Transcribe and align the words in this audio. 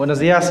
Buenos 0.00 0.18
días. 0.18 0.50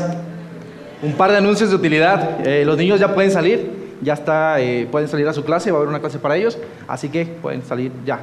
Un 1.02 1.14
par 1.14 1.32
de 1.32 1.38
anuncios 1.38 1.70
de 1.70 1.74
utilidad. 1.74 2.46
Eh, 2.46 2.64
los 2.64 2.78
niños 2.78 3.00
ya 3.00 3.12
pueden 3.12 3.32
salir, 3.32 3.96
ya 4.00 4.14
está, 4.14 4.60
eh, 4.60 4.86
pueden 4.88 5.08
salir 5.08 5.26
a 5.26 5.32
su 5.32 5.44
clase, 5.44 5.72
va 5.72 5.78
a 5.78 5.80
haber 5.80 5.88
una 5.88 5.98
clase 5.98 6.20
para 6.20 6.36
ellos, 6.36 6.56
así 6.86 7.08
que 7.08 7.26
pueden 7.26 7.64
salir 7.64 7.90
ya. 8.06 8.20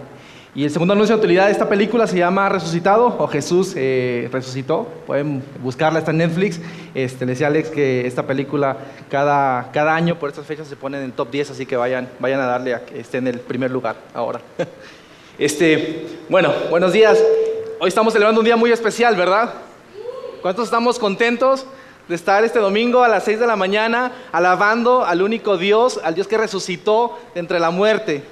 Y 0.55 0.63
el 0.63 0.71
segundo 0.71 0.93
anuncio 0.93 1.17
de 1.17 1.19
utilidad 1.19 1.47
de 1.47 1.51
esta 1.51 1.67
película 1.67 2.07
se 2.07 2.17
llama 2.17 2.47
Resucitado 2.47 3.13
o 3.19 3.27
Jesús 3.27 3.73
eh, 3.75 4.29
resucitó. 4.31 4.87
Pueden 5.05 5.43
buscarla, 5.61 5.99
está 5.99 6.11
en 6.11 6.19
Netflix. 6.19 6.61
Este, 6.95 7.25
le 7.25 7.33
decía 7.33 7.47
Alex 7.47 7.71
que 7.71 8.07
esta 8.07 8.23
película 8.23 8.77
cada, 9.11 9.69
cada 9.73 9.95
año 9.95 10.17
por 10.17 10.29
estas 10.29 10.45
fechas 10.45 10.69
se 10.69 10.77
pone 10.77 10.97
en 10.97 11.03
el 11.03 11.11
top 11.11 11.29
10, 11.29 11.51
así 11.51 11.65
que 11.65 11.75
vayan, 11.75 12.07
vayan 12.21 12.39
a 12.39 12.45
darle 12.45 12.73
a 12.73 12.85
que 12.85 13.01
esté 13.01 13.17
en 13.17 13.27
el 13.27 13.41
primer 13.41 13.69
lugar 13.69 13.97
ahora. 14.13 14.39
Este, 15.37 16.07
bueno, 16.29 16.51
buenos 16.71 16.93
días. 16.93 17.21
Hoy 17.79 17.89
estamos 17.89 18.13
celebrando 18.13 18.41
un 18.41 18.45
día 18.45 18.55
muy 18.55 18.71
especial, 18.71 19.15
¿verdad? 19.15 19.66
¿Cuántos 20.41 20.65
estamos 20.65 20.99
contentos 20.99 21.65
de 22.07 22.15
estar 22.15 22.43
este 22.43 22.59
domingo 22.59 23.03
a 23.03 23.07
las 23.07 23.23
6 23.23 23.39
de 23.39 23.47
la 23.47 23.55
mañana 23.55 24.11
alabando 24.31 25.03
al 25.03 25.21
único 25.21 25.57
Dios, 25.57 25.99
al 26.03 26.13
Dios 26.13 26.27
que 26.27 26.37
resucitó 26.37 27.17
entre 27.33 27.59
la 27.59 27.71
muerte? 27.71 28.23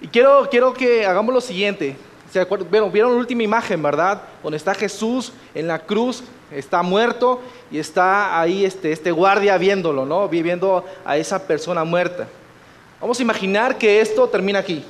Y 0.00 0.08
quiero, 0.08 0.48
quiero 0.50 0.74
que 0.74 1.06
hagamos 1.06 1.32
lo 1.32 1.40
siguiente. 1.40 1.96
¿Se 2.30 2.44
vieron 2.44 3.12
la 3.12 3.18
última 3.18 3.44
imagen, 3.44 3.80
verdad? 3.80 4.22
Donde 4.42 4.56
está 4.56 4.74
Jesús 4.74 5.32
en 5.54 5.68
la 5.68 5.78
cruz, 5.78 6.24
está 6.50 6.82
muerto 6.82 7.40
y 7.70 7.78
está 7.78 8.40
ahí 8.40 8.64
este, 8.64 8.90
este 8.90 9.12
guardia 9.12 9.56
viéndolo, 9.58 10.04
¿no? 10.04 10.28
Viviendo 10.28 10.84
a 11.04 11.16
esa 11.16 11.46
persona 11.46 11.84
muerta. 11.84 12.26
Vamos 13.00 13.20
a 13.20 13.22
imaginar 13.22 13.78
que 13.78 14.00
esto 14.00 14.28
termina 14.28 14.58
aquí, 14.58 14.84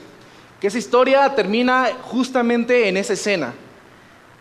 que 0.59 0.69
esa 0.69 0.79
historia 0.79 1.35
termina 1.35 1.91
justamente 2.03 2.89
en 2.89 2.97
esa 2.97 3.13
escena 3.13 3.53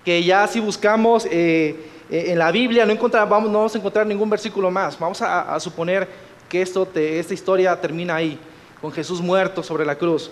que 0.05 0.23
ya 0.23 0.47
si 0.47 0.59
buscamos 0.59 1.25
eh, 1.25 1.75
eh, 2.11 2.25
en 2.27 2.37
la 2.37 2.51
Biblia 2.51 2.85
no, 2.85 2.95
vamos, 2.95 3.49
no 3.49 3.57
vamos 3.57 3.75
a 3.75 3.77
encontrar 3.79 4.05
ningún 4.05 4.29
versículo 4.29 4.69
más. 4.69 4.97
Vamos 4.99 5.21
a, 5.21 5.59
suponer 5.59 6.07
que 6.47 6.61
esto 6.61 6.87
esta 6.93 7.33
historia 7.33 7.81
termina 7.81 8.15
ahí, 8.15 8.39
con 8.79 8.91
Jesús 8.91 9.19
muerto 9.19 9.63
sobre 9.63 9.83
la 9.83 9.95
cruz. 9.95 10.29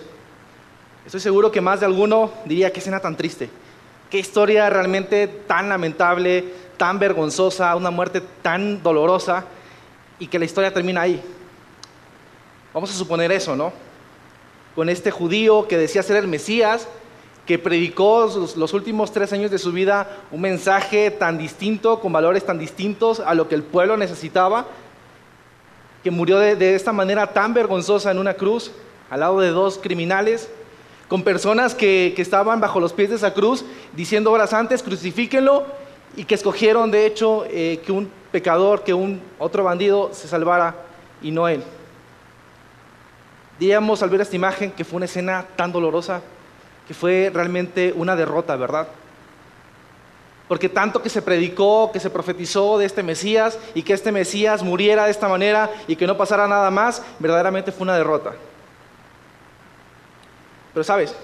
Estoy 1.04 1.20
seguro 1.20 1.50
que 1.50 1.60
más 1.60 1.80
de 1.80 1.86
alguno 1.86 2.30
diría 2.44 2.72
qué 2.72 2.78
escena 2.78 3.00
tan 3.00 3.16
triste, 3.16 3.50
qué 4.08 4.18
historia 4.18 4.70
realmente 4.70 5.26
tan 5.26 5.68
lamentable, 5.68 6.44
tan 6.76 6.98
vergonzosa, 6.98 7.74
una 7.74 7.90
muerte 7.90 8.22
tan 8.42 8.82
dolorosa 8.82 9.44
y 10.20 10.28
que 10.28 10.38
la 10.38 10.44
historia 10.44 10.72
termina 10.72 11.02
ahí. 11.02 11.20
Vamos 12.72 12.90
a 12.90 12.94
suponer 12.94 13.32
eso, 13.32 13.56
¿no? 13.56 13.72
Con 14.74 14.88
este 14.88 15.10
judío 15.10 15.68
que 15.68 15.76
decía 15.76 16.02
ser 16.02 16.16
el 16.16 16.28
Mesías, 16.28 16.88
que 17.46 17.58
predicó 17.58 18.30
los, 18.56 18.72
últimos 18.72 19.12
tres 19.12 19.32
años 19.32 19.50
de 19.50 19.58
su 19.58 19.72
vida 19.72 20.08
un 20.30 20.40
mensaje 20.40 21.10
tan 21.10 21.36
distinto, 21.36 22.00
con 22.00 22.12
valores 22.12 22.44
tan 22.44 22.58
distintos 22.58 23.20
a 23.20 23.34
lo 23.34 23.48
que 23.48 23.54
el 23.54 23.62
pueblo 23.62 23.96
necesitaba, 23.96 24.66
que 26.02 26.10
murió 26.10 26.38
de, 26.38 26.74
esta 26.74 26.92
manera 26.92 27.26
tan 27.28 27.52
vergonzosa 27.52 28.10
en 28.10 28.18
una 28.18 28.34
cruz, 28.34 28.72
al 29.10 29.20
lado 29.20 29.40
de 29.40 29.50
dos 29.50 29.78
criminales, 29.78 30.48
con 31.08 31.22
personas 31.22 31.74
que, 31.74 32.14
estaban 32.16 32.60
bajo 32.60 32.80
los 32.80 32.94
pies 32.94 33.10
de 33.10 33.16
esa 33.16 33.34
cruz, 33.34 33.64
diciendo 33.94 34.32
horas 34.32 34.54
antes, 34.54 34.82
crucifíquenlo, 34.82 35.66
y 36.16 36.24
que 36.24 36.34
escogieron 36.34 36.90
de 36.90 37.06
hecho 37.06 37.44
eh, 37.50 37.80
que 37.84 37.92
un 37.92 38.10
pecador, 38.32 38.84
que 38.84 38.94
un 38.94 39.20
otro 39.38 39.64
bandido 39.64 40.10
se 40.12 40.28
salvara 40.28 40.76
y 41.20 41.30
no 41.30 41.46
él. 41.46 41.62
Diríamos 43.58 44.02
al 44.02 44.10
ver 44.10 44.22
esta 44.22 44.36
imagen 44.36 44.72
que 44.72 44.84
fue 44.84 44.96
una 44.96 45.04
escena 45.04 45.44
tan 45.56 45.72
dolorosa, 45.72 46.22
que 46.86 46.94
fue 46.94 47.30
realmente 47.32 47.92
una 47.96 48.16
derrota, 48.16 48.56
¿verdad? 48.56 48.88
Porque 50.48 50.68
tanto 50.68 51.00
que 51.00 51.08
se 51.08 51.22
predicó, 51.22 51.90
que 51.90 52.00
se 52.00 52.10
profetizó 52.10 52.76
de 52.76 52.84
este 52.84 53.02
Mesías 53.02 53.58
y 53.74 53.82
que 53.82 53.94
este 53.94 54.12
Mesías 54.12 54.62
muriera 54.62 55.06
de 55.06 55.10
esta 55.10 55.28
manera 55.28 55.70
y 55.88 55.96
que 55.96 56.06
no 56.06 56.16
pasara 56.16 56.46
nada 56.46 56.70
más, 56.70 57.02
verdaderamente 57.18 57.72
fue 57.72 57.84
una 57.84 57.96
derrota. 57.96 58.32
Pero 60.74 60.84
sabes, 60.84 61.14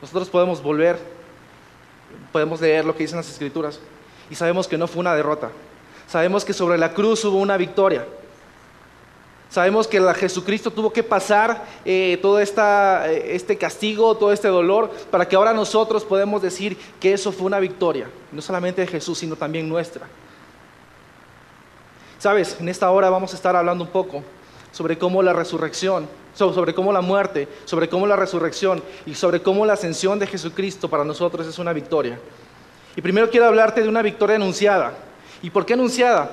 nosotros 0.00 0.28
podemos 0.28 0.62
volver, 0.62 0.98
podemos 2.32 2.60
leer 2.60 2.84
lo 2.84 2.94
que 2.94 3.04
dicen 3.04 3.18
las 3.18 3.30
escrituras 3.30 3.80
y 4.28 4.34
sabemos 4.34 4.66
que 4.66 4.78
no 4.78 4.88
fue 4.88 5.00
una 5.00 5.14
derrota. 5.14 5.50
Sabemos 6.08 6.44
que 6.44 6.52
sobre 6.52 6.78
la 6.78 6.92
cruz 6.92 7.24
hubo 7.24 7.38
una 7.38 7.56
victoria. 7.56 8.06
Sabemos 9.48 9.86
que 9.86 10.00
Jesucristo 10.14 10.70
tuvo 10.70 10.92
que 10.92 11.02
pasar 11.02 11.64
eh, 11.84 12.18
todo 12.20 12.40
eh, 12.40 13.34
este 13.34 13.56
castigo, 13.56 14.16
todo 14.16 14.32
este 14.32 14.48
dolor, 14.48 14.90
para 15.10 15.26
que 15.28 15.36
ahora 15.36 15.52
nosotros 15.52 16.04
podemos 16.04 16.42
decir 16.42 16.76
que 17.00 17.12
eso 17.12 17.32
fue 17.32 17.46
una 17.46 17.60
victoria, 17.60 18.10
no 18.32 18.42
solamente 18.42 18.80
de 18.80 18.86
Jesús, 18.86 19.18
sino 19.18 19.36
también 19.36 19.68
nuestra. 19.68 20.06
Sabes, 22.18 22.56
en 22.60 22.68
esta 22.68 22.90
hora 22.90 23.08
vamos 23.08 23.32
a 23.32 23.36
estar 23.36 23.54
hablando 23.54 23.84
un 23.84 23.90
poco 23.90 24.22
sobre 24.72 24.98
cómo 24.98 25.22
la 25.22 25.32
resurrección, 25.32 26.08
sobre 26.34 26.74
cómo 26.74 26.92
la 26.92 27.00
muerte, 27.00 27.48
sobre 27.64 27.88
cómo 27.88 28.06
la 28.06 28.16
resurrección 28.16 28.82
y 29.06 29.14
sobre 29.14 29.40
cómo 29.40 29.64
la 29.64 29.74
ascensión 29.74 30.18
de 30.18 30.26
Jesucristo 30.26 30.90
para 30.90 31.04
nosotros 31.04 31.46
es 31.46 31.58
una 31.58 31.72
victoria. 31.72 32.18
Y 32.96 33.00
primero 33.00 33.30
quiero 33.30 33.46
hablarte 33.46 33.82
de 33.82 33.88
una 33.88 34.02
victoria 34.02 34.36
anunciada. 34.36 34.92
¿Y 35.42 35.50
por 35.50 35.64
qué 35.64 35.74
anunciada? 35.74 36.30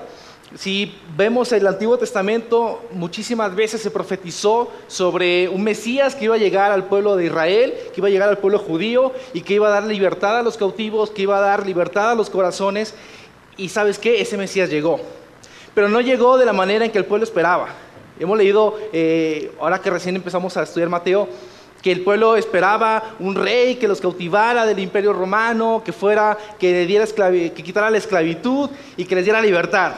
Si 0.55 0.93
vemos 1.17 1.51
el 1.51 1.65
Antiguo 1.65 1.97
Testamento, 1.97 2.83
muchísimas 2.91 3.55
veces 3.55 3.81
se 3.81 3.89
profetizó 3.89 4.69
sobre 4.85 5.49
un 5.49 5.63
Mesías 5.63 6.13
que 6.13 6.25
iba 6.25 6.35
a 6.35 6.37
llegar 6.37 6.71
al 6.71 6.85
pueblo 6.85 7.15
de 7.15 7.25
Israel, 7.25 7.73
que 7.91 7.99
iba 7.99 8.07
a 8.07 8.11
llegar 8.11 8.29
al 8.29 8.37
pueblo 8.37 8.59
judío 8.59 9.13
y 9.33 9.41
que 9.41 9.55
iba 9.55 9.67
a 9.67 9.71
dar 9.71 9.83
libertad 9.83 10.37
a 10.37 10.43
los 10.43 10.55
cautivos, 10.55 11.09
que 11.09 11.23
iba 11.23 11.37
a 11.37 11.41
dar 11.41 11.65
libertad 11.65 12.11
a 12.11 12.15
los 12.15 12.29
corazones. 12.29 12.93
Y 13.57 13.69
sabes 13.69 13.97
qué, 13.97 14.21
ese 14.21 14.37
Mesías 14.37 14.69
llegó. 14.69 14.99
Pero 15.73 15.89
no 15.89 16.01
llegó 16.01 16.37
de 16.37 16.45
la 16.45 16.53
manera 16.53 16.85
en 16.85 16.91
que 16.91 16.99
el 16.99 17.05
pueblo 17.05 17.23
esperaba. 17.23 17.69
Hemos 18.19 18.37
leído, 18.37 18.77
eh, 18.93 19.51
ahora 19.59 19.81
que 19.81 19.89
recién 19.89 20.15
empezamos 20.15 20.55
a 20.55 20.63
estudiar 20.63 20.87
Mateo, 20.87 21.27
que 21.81 21.91
el 21.91 22.03
pueblo 22.03 22.35
esperaba 22.35 23.15
un 23.19 23.33
rey 23.33 23.75
que 23.75 23.87
los 23.87 23.99
cautivara 23.99 24.67
del 24.67 24.77
imperio 24.77 25.13
romano, 25.13 25.81
que 25.83 25.91
fuera, 25.91 26.37
que, 26.59 26.85
diera 26.85 27.07
que 27.07 27.63
quitara 27.63 27.89
la 27.89 27.97
esclavitud 27.97 28.69
y 28.95 29.05
que 29.05 29.15
les 29.15 29.25
diera 29.25 29.41
libertad. 29.41 29.93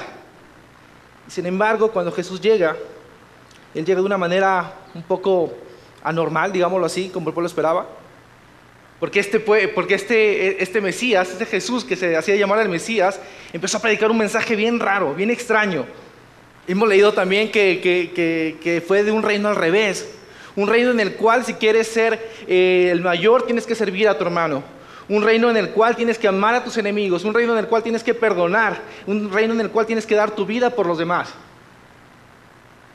Sin 1.28 1.46
embargo, 1.46 1.92
cuando 1.92 2.12
Jesús 2.12 2.40
llega, 2.40 2.76
Él 3.74 3.86
llega 3.86 4.00
de 4.00 4.06
una 4.06 4.18
manera 4.18 4.74
un 4.94 5.04
poco 5.04 5.54
anormal, 6.04 6.52
digámoslo 6.52 6.86
así, 6.86 7.10
como 7.10 7.30
el 7.30 7.34
pueblo 7.34 7.48
esperaba. 7.48 7.88
Porque 9.00 9.20
este, 9.20 9.40
porque 9.40 9.96
este, 9.96 10.62
este 10.64 10.82
Mesías, 10.82 11.30
este 11.30 11.46
Jesús 11.46 11.84
que 11.84 11.96
se 11.96 12.16
hacía 12.16 12.36
llamar 12.36 12.60
el 12.60 12.70
Mesías, 12.70 13.20
empezó 13.52 13.78
a 13.78 13.82
predicar 13.82 14.10
un 14.12 14.18
mensaje 14.18 14.56
bien 14.56 14.80
raro, 14.80 15.14
bien 15.14 15.32
extraño. 15.32 15.86
Hemos 16.68 16.88
leído 16.88 17.14
también 17.14 17.52
que, 17.52 17.82
que, 17.82 18.84
fue 18.88 19.04
de 19.04 19.12
un 19.12 19.24
reino 19.24 19.50
al 19.50 19.56
revés. 19.56 20.08
Un 20.56 20.70
reino 20.70 20.92
en 20.92 21.00
el 21.00 21.16
cual 21.16 21.44
si 21.44 21.56
quieres 21.56 21.88
ser 21.88 22.32
eh, 22.48 22.90
el 22.92 23.02
mayor 23.02 23.46
tienes 23.46 23.66
que 23.66 23.76
servir 23.76 24.08
a 24.08 24.18
tu 24.18 24.24
hermano 24.24 24.75
un 25.08 25.24
reino 25.24 25.50
en 25.50 25.58
el 25.58 25.70
cual 25.70 25.96
tienes 25.96 26.18
que 26.18 26.28
amar 26.28 26.56
a 26.56 26.64
tus 26.64 26.78
enemigos, 26.78 27.24
un 27.24 27.34
reino 27.34 27.54
en 27.54 27.60
el 27.60 27.68
cual 27.68 27.84
tienes 27.84 28.04
que 28.04 28.14
perdonar, 28.14 28.82
un 29.06 29.32
reino 29.32 29.54
en 29.54 29.62
el 29.62 29.70
cual 29.70 29.86
tienes 29.86 30.06
que 30.06 30.16
dar 30.16 30.32
tu 30.32 30.46
vida 30.46 30.70
por 30.70 30.88
los 30.88 30.98
demás. 30.98 31.34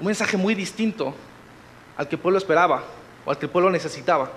Un 0.00 0.06
mensaje 0.06 0.36
muy 0.36 0.54
distinto 0.54 1.14
al 1.96 2.08
que 2.08 2.16
el 2.16 2.20
pueblo 2.20 2.38
esperaba 2.38 2.82
o 3.24 3.30
al 3.30 3.38
que 3.38 3.46
el 3.46 3.50
pueblo 3.50 3.70
necesitaba. 3.70 4.30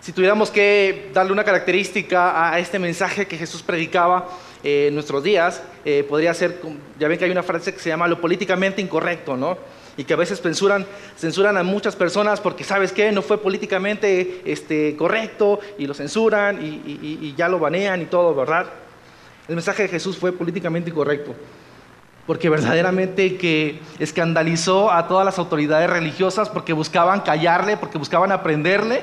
Si 0.00 0.12
tuviéramos 0.12 0.50
que 0.50 1.10
darle 1.12 1.32
una 1.32 1.44
característica 1.44 2.50
a 2.50 2.58
este 2.58 2.78
mensaje 2.78 3.26
que 3.26 3.36
Jesús 3.36 3.62
predicaba 3.62 4.28
eh, 4.62 4.86
en 4.88 4.94
nuestros 4.94 5.22
días, 5.22 5.62
eh, 5.84 6.04
podría 6.08 6.32
ser, 6.32 6.60
ya 6.98 7.06
ven 7.06 7.18
que 7.18 7.26
hay 7.26 7.30
una 7.30 7.42
frase 7.42 7.72
que 7.74 7.80
se 7.80 7.90
llama 7.90 8.08
lo 8.08 8.20
políticamente 8.20 8.80
incorrecto, 8.80 9.36
¿no? 9.36 9.58
Y 9.96 10.04
que 10.04 10.14
a 10.14 10.16
veces 10.16 10.40
censuran, 10.40 11.56
a 11.56 11.62
muchas 11.62 11.96
personas 11.96 12.40
porque, 12.40 12.64
¿sabes 12.64 12.92
qué? 12.92 13.12
No 13.12 13.22
fue 13.22 13.38
políticamente 13.38 14.42
este, 14.44 14.96
correcto 14.96 15.60
y 15.78 15.86
lo 15.86 15.94
censuran 15.94 16.58
y, 16.62 17.34
ya 17.36 17.48
lo 17.48 17.58
banean 17.58 18.02
y 18.02 18.06
todo, 18.06 18.34
¿verdad? 18.34 18.66
El 19.48 19.56
mensaje 19.56 19.84
de 19.84 19.88
Jesús 19.88 20.16
fue 20.16 20.32
políticamente 20.32 20.90
incorrecto 20.90 21.34
porque 22.26 22.48
verdaderamente 22.48 23.36
que 23.36 23.80
escandalizó 23.98 24.92
a 24.92 25.08
todas 25.08 25.24
las 25.24 25.38
autoridades 25.38 25.90
religiosas 25.90 26.48
porque 26.48 26.72
buscaban 26.72 27.22
callarle, 27.22 27.76
porque 27.76 27.98
buscaban 27.98 28.30
aprenderle. 28.30 29.02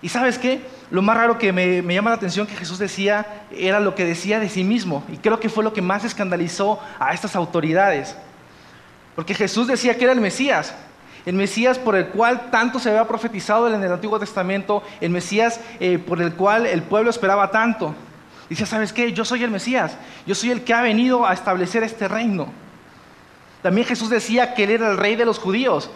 Y 0.00 0.08
sabes 0.08 0.38
qué? 0.38 0.62
Lo 0.90 1.02
más 1.02 1.16
raro 1.18 1.36
que 1.36 1.52
me, 1.52 1.82
me, 1.82 1.92
llama 1.92 2.10
la 2.10 2.16
atención 2.16 2.46
que 2.46 2.54
Jesús 2.54 2.78
decía 2.78 3.44
era 3.54 3.80
lo 3.80 3.94
que 3.94 4.06
decía 4.06 4.40
de 4.40 4.48
sí 4.48 4.64
mismo. 4.64 5.04
Y 5.12 5.18
creo 5.18 5.38
que 5.38 5.50
fue 5.50 5.64
lo 5.64 5.74
que 5.74 5.82
más 5.82 6.04
escandalizó 6.04 6.78
a 6.98 7.12
estas 7.12 7.36
autoridades. 7.36 8.16
Porque 9.14 9.34
Jesús 9.34 9.66
decía 9.66 9.96
que 9.96 10.04
era 10.04 10.12
el 10.12 10.20
Mesías, 10.20 10.74
el 11.26 11.34
Mesías 11.34 11.78
por 11.78 11.96
el 11.96 12.08
cual 12.08 12.50
tanto 12.50 12.78
se 12.78 12.90
había 12.90 13.06
profetizado 13.08 13.72
en 13.72 13.82
el 13.82 13.92
Antiguo 13.92 14.18
Testamento, 14.18 14.82
el 15.00 15.10
Mesías 15.10 15.60
eh, 15.80 15.98
por 15.98 16.20
el 16.20 16.34
cual 16.34 16.66
el 16.66 16.82
pueblo 16.82 17.10
esperaba 17.10 17.50
tanto. 17.50 17.94
Dice, 18.48 18.66
¿sabes 18.66 18.92
qué? 18.92 19.12
Yo 19.12 19.24
soy 19.24 19.42
el 19.42 19.50
Mesías, 19.50 19.96
yo 20.26 20.34
soy 20.34 20.50
el 20.50 20.64
que 20.64 20.74
ha 20.74 20.82
venido 20.82 21.26
a 21.26 21.32
establecer 21.32 21.82
este 21.82 22.08
reino. 22.08 22.48
También 23.62 23.86
Jesús 23.86 24.10
decía 24.10 24.54
que 24.54 24.64
Él 24.64 24.70
era 24.70 24.90
el 24.90 24.98
rey 24.98 25.16
de 25.16 25.24
los 25.24 25.38
judíos. 25.38 25.90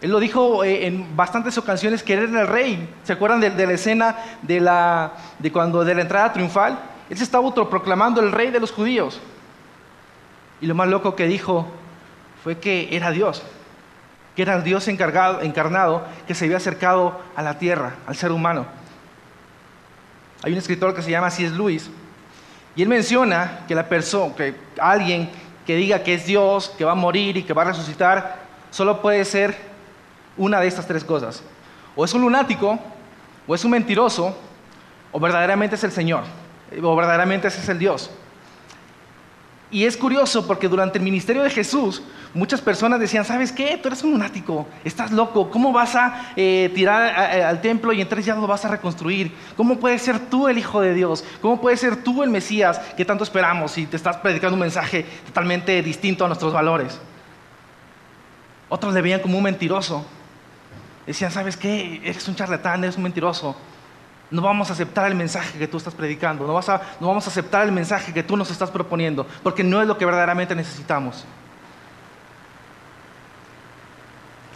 Él 0.00 0.10
lo 0.10 0.20
dijo 0.20 0.64
eh, 0.64 0.86
en 0.86 1.14
bastantes 1.14 1.58
ocasiones 1.58 2.02
que 2.02 2.14
Él 2.14 2.30
era 2.30 2.40
el 2.40 2.46
rey. 2.46 2.88
¿Se 3.02 3.12
acuerdan 3.12 3.40
de, 3.40 3.66
la 3.66 3.72
escena 3.72 4.16
de, 4.40 4.60
la, 4.60 5.12
de 5.38 5.52
cuando 5.52 5.84
de 5.84 5.94
la 5.94 6.02
entrada 6.02 6.32
triunfal? 6.32 6.78
Él 7.10 7.18
se 7.18 7.24
estaba 7.24 7.44
autoproclamando 7.44 8.22
el 8.22 8.32
rey 8.32 8.50
de 8.50 8.60
los 8.60 8.72
judíos. 8.72 9.20
Y 10.62 10.66
lo 10.66 10.74
más 10.74 10.88
loco 10.88 11.14
que 11.14 11.26
dijo 11.26 11.66
fue 12.46 12.58
que 12.58 12.94
era 12.94 13.10
Dios, 13.10 13.42
que 14.36 14.42
era 14.42 14.60
Dios 14.60 14.86
encargado, 14.86 15.40
encarnado 15.40 16.06
que 16.28 16.34
se 16.36 16.44
había 16.44 16.58
acercado 16.58 17.20
a 17.34 17.42
la 17.42 17.58
tierra, 17.58 17.96
al 18.06 18.14
ser 18.14 18.30
humano. 18.30 18.66
Hay 20.44 20.52
un 20.52 20.58
escritor 20.58 20.94
que 20.94 21.02
se 21.02 21.10
llama 21.10 21.28
C.S. 21.28 21.52
Lewis, 21.56 21.90
y 22.76 22.82
él 22.82 22.88
menciona 22.88 23.64
que 23.66 23.74
la 23.74 23.88
persona, 23.88 24.32
que 24.36 24.54
alguien 24.78 25.28
que 25.66 25.74
diga 25.74 26.04
que 26.04 26.14
es 26.14 26.24
Dios, 26.24 26.72
que 26.78 26.84
va 26.84 26.92
a 26.92 26.94
morir 26.94 27.36
y 27.36 27.42
que 27.42 27.52
va 27.52 27.62
a 27.62 27.64
resucitar, 27.64 28.36
solo 28.70 29.02
puede 29.02 29.24
ser 29.24 29.56
una 30.36 30.60
de 30.60 30.68
estas 30.68 30.86
tres 30.86 31.02
cosas. 31.02 31.42
O 31.96 32.04
es 32.04 32.14
un 32.14 32.20
lunático, 32.20 32.78
o 33.48 33.56
es 33.56 33.64
un 33.64 33.72
mentiroso, 33.72 34.38
o 35.10 35.18
verdaderamente 35.18 35.74
es 35.74 35.82
el 35.82 35.90
Señor, 35.90 36.22
o 36.80 36.94
verdaderamente 36.94 37.48
es 37.48 37.68
el 37.68 37.80
Dios. 37.80 38.08
Y 39.70 39.84
es 39.84 39.96
curioso 39.96 40.46
porque 40.46 40.68
durante 40.68 40.98
el 40.98 41.04
ministerio 41.04 41.42
de 41.42 41.50
Jesús 41.50 42.00
muchas 42.34 42.60
personas 42.60 43.00
decían, 43.00 43.24
¿sabes 43.24 43.50
qué? 43.50 43.76
Tú 43.82 43.88
eres 43.88 44.04
un 44.04 44.12
lunático, 44.12 44.66
estás 44.84 45.10
loco, 45.10 45.50
¿cómo 45.50 45.72
vas 45.72 45.96
a 45.96 46.32
eh, 46.36 46.70
tirar 46.72 47.02
al 47.42 47.60
templo 47.60 47.92
y 47.92 48.00
en 48.00 48.08
tres 48.08 48.24
días 48.24 48.38
lo 48.38 48.46
vas 48.46 48.64
a 48.64 48.68
reconstruir? 48.68 49.34
¿Cómo 49.56 49.78
puedes 49.78 50.02
ser 50.02 50.20
tú 50.30 50.46
el 50.46 50.58
Hijo 50.58 50.80
de 50.80 50.94
Dios? 50.94 51.24
¿Cómo 51.42 51.60
puedes 51.60 51.80
ser 51.80 51.96
tú 52.04 52.22
el 52.22 52.30
Mesías 52.30 52.78
que 52.96 53.04
tanto 53.04 53.24
esperamos 53.24 53.72
si 53.72 53.86
te 53.86 53.96
estás 53.96 54.18
predicando 54.18 54.54
un 54.54 54.60
mensaje 54.60 55.04
totalmente 55.26 55.82
distinto 55.82 56.24
a 56.24 56.28
nuestros 56.28 56.52
valores? 56.52 57.00
Otros 58.68 58.94
le 58.94 59.02
veían 59.02 59.20
como 59.20 59.36
un 59.38 59.44
mentiroso. 59.44 60.06
Decían, 61.06 61.32
¿sabes 61.32 61.56
qué? 61.56 62.00
Eres 62.04 62.26
un 62.28 62.36
charlatán, 62.36 62.84
eres 62.84 62.96
un 62.96 63.02
mentiroso 63.02 63.56
no 64.30 64.42
vamos 64.42 64.70
a 64.70 64.72
aceptar 64.72 65.06
el 65.06 65.14
mensaje 65.14 65.58
que 65.58 65.68
tú 65.68 65.76
estás 65.76 65.94
predicando, 65.94 66.46
no, 66.46 66.52
vamos 66.52 67.26
a 67.26 67.30
aceptar 67.30 67.64
el 67.64 67.72
mensaje 67.72 68.12
que 68.12 68.22
tú 68.22 68.36
nos 68.36 68.50
estás 68.50 68.70
proponiendo, 68.70 69.26
porque 69.42 69.62
no 69.62 69.80
es 69.80 69.86
lo 69.86 69.96
que 69.96 70.04
verdaderamente 70.04 70.54
necesitamos. 70.54 71.24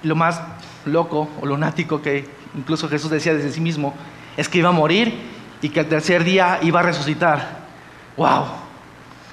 Lo 0.02 0.16
más 0.16 0.40
loco 0.86 1.28
o 1.40 1.46
lunático 1.46 2.00
que 2.00 2.28
incluso 2.56 2.88
Jesús 2.88 3.10
decía 3.10 3.34
desde 3.34 3.52
sí 3.52 3.60
mismo 3.60 3.94
es 4.36 4.48
que 4.48 4.58
iba 4.58 4.70
a 4.70 4.72
morir 4.72 5.14
y 5.60 5.68
que 5.68 5.80
al 5.80 5.86
tercer 5.86 6.24
día 6.24 6.58
iba 6.62 6.80
a 6.80 6.82
resucitar. 6.82 7.60
¡Wow! 8.16 8.46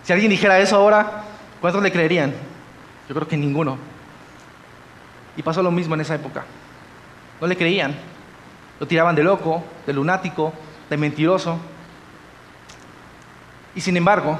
Si 0.03 0.11
alguien 0.13 0.29
dijera 0.29 0.59
eso 0.59 0.75
ahora, 0.75 1.23
¿cuántos 1.61 1.81
le 1.81 1.91
creerían? 1.91 2.33
Yo 3.07 3.15
creo 3.15 3.27
que 3.27 3.37
ninguno. 3.37 3.77
Y 5.37 5.41
pasó 5.41 5.63
lo 5.63 5.71
mismo 5.71 5.95
en 5.95 6.01
esa 6.01 6.15
época. 6.15 6.43
No 7.39 7.47
le 7.47 7.55
creían. 7.55 7.95
Lo 8.79 8.87
tiraban 8.87 9.15
de 9.15 9.23
loco, 9.23 9.63
de 9.85 9.93
lunático, 9.93 10.53
de 10.89 10.97
mentiroso. 10.97 11.57
Y 13.75 13.81
sin 13.81 13.97
embargo, 13.97 14.39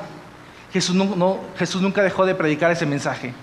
Jesús, 0.74 1.82
nunca 1.82 2.04
dejó 2.04 2.26
de 2.26 2.36
predicar 2.36 2.72
ese 2.72 2.86
mensaje. 2.86 3.34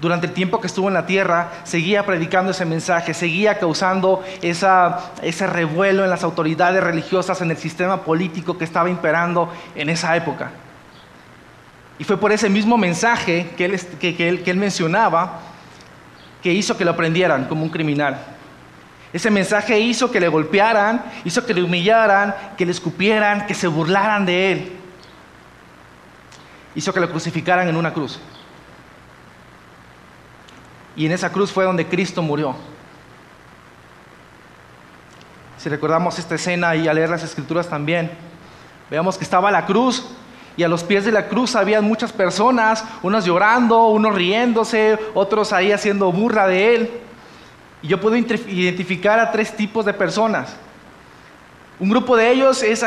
Durante 0.00 0.26
el 0.26 0.32
tiempo 0.32 0.60
que 0.60 0.68
estuvo 0.68 0.88
en 0.88 0.94
la 0.94 1.06
tierra, 1.06 1.50
seguía 1.64 2.06
predicando 2.06 2.52
ese 2.52 2.64
mensaje, 2.64 3.14
seguía 3.14 3.58
causando 3.58 4.22
ese 4.42 5.46
revuelo 5.46 6.04
en 6.04 6.10
las 6.10 6.22
autoridades 6.22 6.82
religiosas, 6.82 7.40
en 7.40 7.50
el 7.50 7.56
sistema 7.56 8.02
político 8.02 8.56
que 8.56 8.64
estaba 8.64 8.88
imperando 8.90 9.52
en 9.74 9.88
esa 9.88 10.16
época. 10.16 10.50
Y 11.98 12.04
fue 12.04 12.16
por 12.16 12.30
ese 12.30 12.48
mismo 12.48 12.78
mensaje 12.78 13.50
que 13.56 13.64
él, 13.64 13.80
que 13.98 14.50
él 14.50 14.56
mencionaba 14.56 15.40
que 16.42 16.52
hizo 16.52 16.76
que 16.76 16.84
lo 16.84 16.94
prendieran 16.96 17.46
como 17.46 17.64
un 17.64 17.70
criminal. 17.70 18.18
Ese 19.12 19.30
mensaje 19.30 19.78
hizo 19.80 20.10
que 20.10 20.20
le 20.20 20.28
golpearan, 20.28 21.02
hizo 21.24 21.44
que 21.46 21.54
le 21.54 21.62
humillaran, 21.62 22.34
que 22.56 22.66
le 22.66 22.72
escupieran, 22.72 23.46
que 23.46 23.54
se 23.54 23.66
burlaran 23.66 24.26
de 24.26 24.52
él. 24.52 24.72
Hizo 26.74 26.92
que 26.92 27.00
lo 27.00 27.10
crucificaran 27.10 27.68
en 27.68 27.76
una 27.76 27.92
cruz. 27.92 28.20
Y 30.94 31.06
en 31.06 31.12
esa 31.12 31.32
cruz 31.32 31.50
fue 31.50 31.64
donde 31.64 31.86
Cristo 31.86 32.22
murió. 32.22 32.54
Si 35.56 35.68
recordamos 35.68 36.18
esta 36.18 36.34
escena 36.34 36.76
y 36.76 36.86
a 36.86 36.94
leer 36.94 37.08
las 37.08 37.22
escrituras 37.22 37.68
también, 37.68 38.10
veamos 38.90 39.16
que 39.16 39.24
estaba 39.24 39.50
la 39.50 39.64
cruz 39.64 40.04
y 40.56 40.64
a 40.64 40.68
los 40.68 40.84
pies 40.84 41.04
de 41.04 41.12
la 41.12 41.28
cruz 41.28 41.56
había 41.56 41.80
muchas 41.80 42.12
personas, 42.12 42.84
unos 43.02 43.24
llorando, 43.24 43.86
unos 43.86 44.14
riéndose, 44.14 44.98
otros 45.14 45.52
ahí 45.52 45.72
haciendo 45.72 46.12
burla 46.12 46.46
de 46.46 46.74
él. 46.74 47.00
Y 47.82 47.88
yo 47.88 48.00
puedo 48.00 48.16
identificar 48.16 49.18
a 49.20 49.30
tres 49.30 49.54
tipos 49.56 49.84
de 49.84 49.92
personas. 49.92 50.56
Un 51.80 51.90
grupo 51.90 52.16
de 52.16 52.32
ellos 52.32 52.62
es 52.62 52.84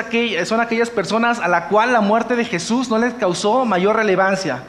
son 0.47 0.59
aquellas 0.59 0.89
personas 0.89 1.39
a 1.39 1.47
la 1.47 1.69
cual 1.69 1.93
la 1.93 2.01
muerte 2.01 2.35
de 2.35 2.43
Jesús 2.43 2.89
no 2.89 2.97
les 2.97 3.13
causó 3.13 3.63
mayor 3.63 3.95
relevancia. 3.95 4.63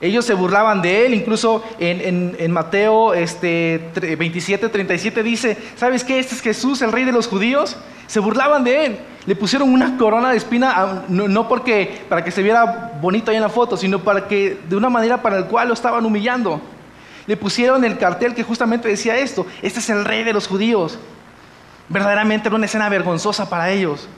Ellos 0.00 0.26
se 0.26 0.34
burlaban 0.34 0.82
de 0.82 1.06
él, 1.06 1.14
incluso 1.14 1.64
en, 1.78 2.50
Mateo 2.50 3.14
este, 3.14 3.90
27, 4.18 4.68
37 4.68 5.22
dice, 5.22 5.56
¿sabes 5.76 6.04
qué? 6.04 6.18
Este 6.18 6.34
es 6.34 6.42
Jesús, 6.42 6.82
el 6.82 6.92
rey 6.92 7.04
de 7.04 7.12
los 7.12 7.26
judíos. 7.26 7.78
Se 8.06 8.20
burlaban 8.20 8.64
de 8.64 8.84
él. 8.84 8.98
Le 9.24 9.34
pusieron 9.34 9.72
una 9.72 9.96
corona 9.96 10.30
de 10.30 10.36
espina, 10.36 11.04
no, 11.08 11.26
no, 11.26 11.48
porque 11.48 12.02
para 12.10 12.22
que 12.22 12.30
se 12.30 12.42
viera 12.42 12.92
bonito 13.00 13.30
ahí 13.30 13.38
en 13.38 13.42
la 13.42 13.48
foto, 13.48 13.78
sino 13.78 14.00
para 14.00 14.28
que 14.28 14.58
de 14.68 14.76
una 14.76 14.90
manera 14.90 15.22
para 15.22 15.40
la 15.40 15.46
cual 15.46 15.68
lo 15.68 15.74
estaban 15.74 16.04
humillando. 16.04 16.60
Le 17.26 17.36
pusieron 17.36 17.84
el 17.84 17.98
cartel 17.98 18.34
que 18.34 18.42
justamente 18.42 18.88
decía 18.88 19.16
esto, 19.16 19.46
este 19.62 19.80
es 19.80 19.90
el 19.90 20.04
rey 20.04 20.24
de 20.24 20.32
los 20.32 20.46
judíos. 20.46 20.98
Verdaderamente 21.88 22.48
era 22.48 22.56
una 22.56 22.66
escena 22.66 22.88
vergonzosa 22.88 23.48
para 23.48 23.70
ellos. 23.70 24.08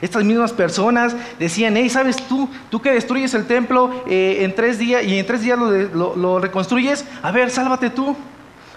Estas 0.00 0.22
mismas 0.22 0.52
personas 0.52 1.16
decían, 1.40 1.76
hey, 1.76 1.90
¿sabes 1.90 2.16
tú? 2.16 2.48
Tú 2.70 2.80
que 2.80 2.92
destruyes 2.92 3.34
el 3.34 3.46
templo 3.46 4.04
eh, 4.06 4.38
en 4.42 4.54
tres 4.54 4.78
días 4.78 5.02
y 5.02 5.18
en 5.18 5.26
tres 5.26 5.42
días 5.42 5.58
lo, 5.58 6.14
lo 6.14 6.38
reconstruyes, 6.38 7.04
a 7.22 7.32
ver, 7.32 7.50
sálvate 7.50 7.90
tú. 7.90 8.16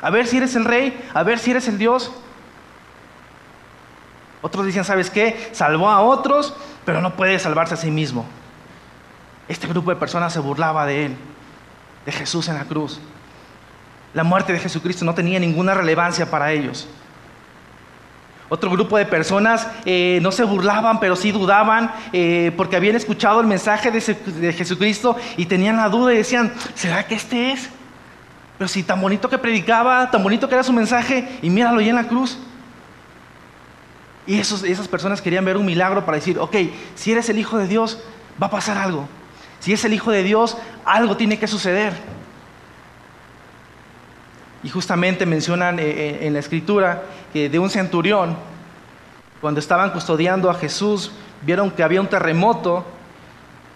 A 0.02 0.10
ver 0.10 0.26
si 0.26 0.38
eres 0.38 0.56
el 0.56 0.66
rey, 0.66 1.00
a 1.14 1.22
ver 1.22 1.38
si 1.38 1.52
eres 1.52 1.68
el 1.68 1.78
Dios. 1.78 2.12
Otros 4.42 4.66
decían, 4.66 4.84
¿sabes 4.84 5.12
qué? 5.12 5.50
Salvó 5.52 5.90
a 5.90 6.02
otros, 6.02 6.56
pero 6.86 7.02
no 7.02 7.16
puede 7.16 7.38
salvarse 7.38 7.76
a 7.76 7.78
sí 7.78 7.92
mismo. 7.92 8.26
Este 9.48 9.68
grupo 9.68 9.92
de 9.92 9.98
personas 9.98 10.34
se 10.34 10.40
burlaba 10.40 10.88
de 10.88 11.06
él 11.06 11.16
de 12.06 12.12
Jesús 12.12 12.48
en 12.48 12.56
la 12.56 12.66
cruz. 12.66 13.00
La 14.14 14.24
muerte 14.24 14.54
de 14.54 14.60
Jesucristo 14.60 15.06
no 15.06 15.14
tenía 15.14 15.40
ninguna 15.40 15.74
relevancia 15.74 16.30
para 16.30 16.52
ellos. 16.52 16.88
Otro 18.54 18.70
grupo 18.70 18.98
de 18.98 19.06
personas 19.06 19.66
eh, 19.86 20.20
no 20.22 20.30
se 20.34 20.44
burlaban, 20.44 21.00
pero 21.00 21.16
sí 21.16 21.32
dudaban 21.32 21.90
eh, 22.12 22.52
porque 22.58 22.76
habían 22.76 22.98
escuchado 22.98 23.40
el 23.40 23.48
mensaje 23.48 23.92
de, 23.92 24.52
Jesucristo 24.52 25.16
y 25.38 25.46
tenían 25.46 25.78
la 25.78 25.88
duda 25.88 26.14
y 26.14 26.18
decían, 26.18 26.52
¿será 26.76 27.08
que 27.08 27.16
este 27.16 27.54
es? 27.54 27.70
Pero 28.58 28.68
si 28.68 28.84
tan 28.84 29.00
bonito 29.00 29.30
que 29.30 29.38
predicaba, 29.38 30.12
tan 30.12 30.22
bonito 30.22 30.50
que 30.50 30.56
era 30.56 30.66
su 30.66 30.74
mensaje, 30.74 31.40
y 31.42 31.50
míralo 31.50 31.80
ya 31.80 31.92
en 31.92 31.96
la 31.96 32.10
cruz. 32.10 32.38
Y 34.28 34.38
esos, 34.38 34.64
esas 34.66 34.90
personas 34.90 35.22
querían 35.22 35.46
ver 35.46 35.56
un 35.56 35.66
milagro 35.66 36.06
para 36.06 36.18
decir, 36.18 36.38
ok, 36.38 36.56
si 36.96 37.14
eres 37.14 37.30
el 37.30 37.40
Hijo 37.40 37.58
de 37.58 37.68
Dios, 37.68 38.04
va 38.42 38.48
a 38.48 38.52
pasar 38.52 38.78
algo. 38.78 39.08
Si 39.62 39.72
es 39.72 39.86
el 39.86 39.94
Hijo 39.94 40.12
de 40.12 40.24
Dios, 40.24 40.58
algo 40.84 41.16
tiene 41.16 41.40
que 41.40 41.48
suceder. 41.48 41.94
Y 44.64 44.70
justamente 44.70 45.26
mencionan 45.26 45.80
eh, 45.80 45.84
eh, 45.84 46.20
en 46.22 46.34
la 46.34 46.40
escritura 46.40 47.04
que 47.34 47.50
de 47.50 47.60
un 47.60 47.70
centurión, 47.70 48.36
cuando 49.40 49.60
estaban 49.60 49.92
custodiando 49.92 50.50
a 50.50 50.54
Jesús, 50.54 51.12
vieron 51.42 51.72
que 51.72 51.84
había 51.84 52.02
un 52.02 52.08
terremoto 52.08 52.86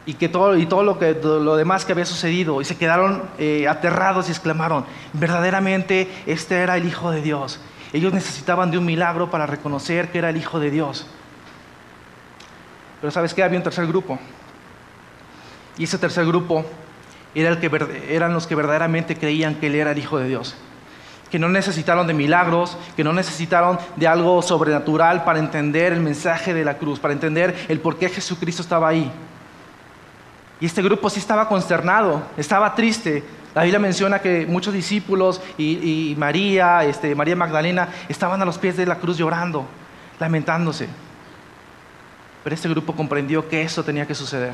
y 0.06 0.14
que 0.14 0.30
todo, 0.30 0.56
y 0.56 0.66
todo 0.68 0.84
lo, 0.84 1.00
que, 1.00 1.16
demás 1.16 1.84
que 1.86 1.92
había 1.92 2.06
sucedido, 2.06 2.62
y 2.62 2.66
se 2.66 2.78
quedaron 2.78 3.24
eh, 3.40 3.68
aterrados 3.68 4.28
y 4.28 4.32
exclamaron, 4.32 4.86
verdaderamente 5.14 6.08
este 6.28 6.58
era 6.58 6.78
el 6.78 6.88
Hijo 6.88 7.12
de 7.12 7.22
Dios. 7.22 7.60
Ellos 7.92 8.14
necesitaban 8.14 8.70
de 8.72 8.78
un 8.78 8.86
milagro 8.86 9.32
para 9.32 9.46
reconocer 9.48 10.12
que 10.12 10.20
era 10.20 10.30
el 10.30 10.38
Hijo 10.38 10.60
de 10.60 10.70
Dios. 10.70 11.08
Pero 13.02 13.12
¿sabes 13.12 13.34
qué? 13.34 13.44
Había 13.44 13.58
un 13.58 13.64
tercer 13.64 13.88
grupo. 13.88 14.20
Y 15.78 15.86
ese 15.86 15.98
tercer 15.98 16.26
grupo 16.26 16.66
era 17.34 17.50
el 17.50 17.60
que, 17.60 17.70
eran 18.10 18.34
los 18.34 18.48
que 18.48 18.56
verdaderamente 18.56 19.18
creían 19.18 19.56
que 19.56 19.68
Él 19.68 19.76
era 19.76 19.92
el 19.92 19.98
Hijo 19.98 20.20
de 20.20 20.28
Dios. 20.28 20.56
Que 21.30 21.40
no 21.40 21.50
necesitaron 21.50 22.08
de 22.08 22.14
milagros, 22.14 22.78
que 22.96 23.04
no 23.04 23.14
necesitaron 23.14 23.80
de 23.96 24.08
algo 24.08 24.42
sobrenatural 24.42 25.24
para 25.24 25.40
entender 25.40 25.94
el 25.94 26.00
mensaje 26.00 26.54
de 26.54 26.64
la 26.64 26.78
cruz, 26.78 27.00
para 27.00 27.14
entender 27.14 27.56
el 27.68 27.80
por 27.80 27.98
qué 27.98 28.10
Jesucristo 28.10 28.62
estaba 28.62 28.88
ahí. 28.88 29.12
Y 30.60 30.66
este 30.66 30.82
grupo 30.82 31.10
sí 31.10 31.20
estaba 31.20 31.48
consternado, 31.48 32.24
estaba 32.38 32.76
triste. 32.76 33.24
La 33.54 33.64
Biblia 33.64 33.80
menciona 33.80 34.20
que 34.20 34.46
muchos 34.46 34.74
discípulos 34.74 35.42
y, 35.58 36.16
María, 36.18 36.84
este, 36.84 37.16
María 37.16 37.36
Magdalena, 37.36 37.90
estaban 38.10 38.42
a 38.42 38.46
los 38.46 38.58
pies 38.58 38.78
de 38.78 38.86
la 38.86 38.96
cruz 38.96 39.18
llorando, 39.18 39.66
lamentándose. 40.20 40.88
Pero 42.44 42.54
este 42.54 42.70
grupo 42.70 42.94
comprendió 42.94 43.48
que 43.50 43.62
eso 43.62 43.84
tenía 43.84 44.06
que 44.06 44.16
suceder 44.16 44.54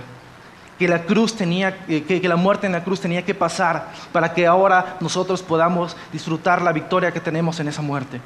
que 0.82 0.88
la 0.88 1.04
cruz 1.04 1.36
tenía, 1.36 1.86
que, 1.86 2.20
la 2.24 2.38
muerte 2.38 2.66
en 2.66 2.74
la 2.74 2.84
cruz 2.84 3.00
tenía 3.00 3.24
que 3.24 3.36
pasar 3.36 3.90
para 4.12 4.34
que 4.34 4.48
ahora 4.48 4.98
nosotros 5.00 5.44
podamos 5.44 5.96
disfrutar 6.12 6.60
la 6.60 6.72
victoria 6.72 7.12
que 7.12 7.20
tenemos 7.20 7.60
en 7.60 7.68
esa 7.68 7.84
muerte. 7.84 8.20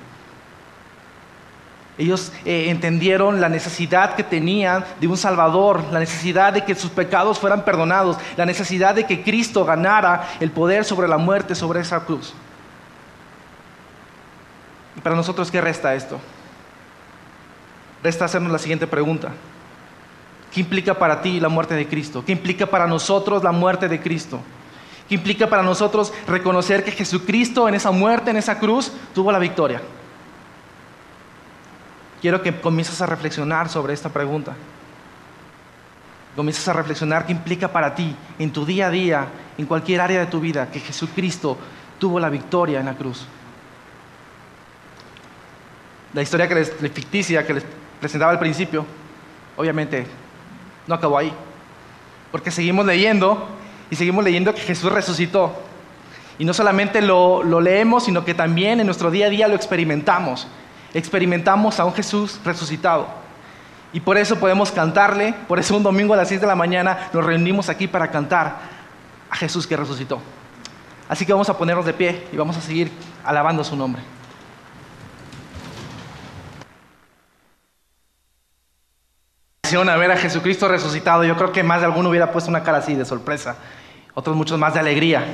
Ellos 1.97 2.31
eh, 2.45 2.67
entendieron 2.69 3.41
la 3.41 3.49
necesidad 3.49 4.15
que 4.15 4.23
tenían 4.23 4.85
de 5.01 5.07
un 5.09 5.17
Salvador, 5.17 5.83
la 5.91 5.99
necesidad 5.99 6.53
de 6.53 6.63
que 6.63 6.75
sus 6.75 6.91
pecados 6.91 7.39
fueran 7.39 7.65
perdonados, 7.65 8.15
la 8.37 8.45
necesidad 8.45 8.95
de 8.95 9.03
que 9.03 9.21
Cristo 9.21 9.65
ganara 9.65 10.25
el 10.39 10.49
poder 10.49 10.85
sobre 10.85 11.09
la 11.09 11.17
muerte, 11.17 11.55
sobre 11.55 11.81
esa 11.81 12.05
cruz. 12.05 12.33
¿Y 14.95 15.01
para 15.01 15.17
nosotros 15.17 15.51
qué 15.51 15.59
resta 15.59 15.93
esto? 15.93 16.21
Resta 18.01 18.23
hacernos 18.23 18.53
la 18.53 18.59
siguiente 18.59 18.87
pregunta. 18.87 19.33
¿Qué 20.55 20.61
implica 20.61 20.93
para 20.93 21.21
ti 21.21 21.39
la 21.39 21.49
muerte 21.49 21.75
de 21.75 21.85
Cristo? 21.85 22.23
¿Qué 22.25 22.31
implica 22.31 22.65
para 22.65 22.87
nosotros 22.87 23.43
la 23.43 23.51
muerte 23.51 23.89
de 23.89 23.99
Cristo? 23.99 24.39
¿Qué 25.07 25.15
implica 25.15 25.47
para 25.47 25.61
nosotros 25.61 26.13
reconocer 26.27 26.83
que 26.83 26.91
Jesucristo 26.91 27.67
en 27.67 27.75
esa 27.75 27.91
muerte, 27.91 28.31
en 28.31 28.37
esa 28.37 28.57
cruz, 28.57 28.91
tuvo 29.13 29.31
la 29.31 29.39
victoria? 29.39 29.81
quiero 32.25 32.41
que 32.41 32.59
comiences 32.59 32.99
a 33.03 33.05
reflexionar 33.05 33.69
sobre 33.69 33.93
esta 33.93 34.09
pregunta. 34.09 34.55
Comiences 36.35 36.67
a 36.67 36.73
reflexionar 36.73 37.27
qué 37.27 37.33
implica 37.33 37.67
para 37.67 37.93
ti, 37.93 38.15
en 38.39 38.51
tu 38.51 38.65
día 38.65 38.87
a 38.87 38.89
día, 38.89 39.27
en 39.59 39.67
cualquier 39.67 40.01
área 40.01 40.21
de 40.21 40.25
tu 40.25 40.39
vida, 40.39 40.71
que 40.71 40.79
Jesucristo 40.79 41.55
tuvo 41.99 42.19
la 42.19 42.29
victoria 42.29 42.79
en 42.79 42.87
la 42.87 42.95
cruz. 42.95 43.27
La 46.13 46.23
historia 46.23 46.47
que 46.47 46.55
les, 46.55 46.71
ficticia 46.93 47.45
que 47.45 47.53
les 47.53 47.65
presentaba 47.99 48.31
al 48.31 48.39
principio, 48.39 48.87
obviamente 49.57 50.07
no 50.87 50.95
acabó 50.95 51.17
ahí. 51.17 51.33
Porque 52.31 52.51
seguimos 52.51 52.85
leyendo 52.85 53.47
y 53.89 53.95
seguimos 53.95 54.23
leyendo 54.23 54.53
que 54.53 54.61
Jesús 54.61 54.91
resucitó. 54.91 55.53
Y 56.37 56.45
no 56.45 56.53
solamente 56.53 57.01
lo, 57.01 57.43
lo 57.43 57.61
leemos, 57.61 58.05
sino 58.05 58.25
que 58.25 58.33
también 58.33 58.79
en 58.79 58.85
nuestro 58.85 59.09
día 59.11 59.27
a 59.27 59.29
día 59.29 59.47
lo 59.47 59.55
experimentamos 59.55 60.47
experimentamos 60.95 61.77
a 61.79 61.85
un 61.85 61.93
Jesús 61.93 62.39
resucitado. 62.43 63.05
Y 63.91 63.99
por 63.99 64.17
eso 64.17 64.39
podemos 64.39 64.71
cantarle, 64.71 65.35
por 65.47 65.59
eso 65.59 65.75
un 65.75 65.83
domingo 65.83 66.13
a 66.13 66.17
las 66.17 66.29
6 66.29 66.41
de 66.41 66.47
la 66.47 66.55
mañana 66.55 67.09
nos 67.13 67.23
reunimos 67.23 67.69
aquí 67.69 67.87
para 67.87 68.09
cantar 68.09 68.59
a 69.29 69.35
Jesús 69.35 69.67
que 69.67 69.75
resucitó. 69.75 70.19
Así 71.09 71.25
que 71.25 71.33
vamos 71.33 71.49
a 71.49 71.57
ponernos 71.57 71.85
de 71.85 71.93
pie 71.93 72.27
y 72.31 72.37
vamos 72.37 72.55
a 72.57 72.61
seguir 72.61 72.91
alabando 73.25 73.63
su 73.63 73.75
nombre. 73.75 74.01
A 79.73 79.97
ver 79.97 80.11
a 80.11 80.17
Jesucristo 80.17 80.67
resucitado, 80.67 81.23
yo 81.23 81.35
creo 81.35 81.51
que 81.51 81.63
más 81.63 81.79
de 81.79 81.87
alguno 81.87 82.09
hubiera 82.09 82.31
puesto 82.31 82.51
una 82.51 82.61
cara 82.61 82.77
así 82.77 82.93
de 82.93 83.03
sorpresa, 83.03 83.55
otros 84.13 84.35
muchos 84.35 84.59
más 84.59 84.75
de 84.75 84.79
alegría. 84.79 85.25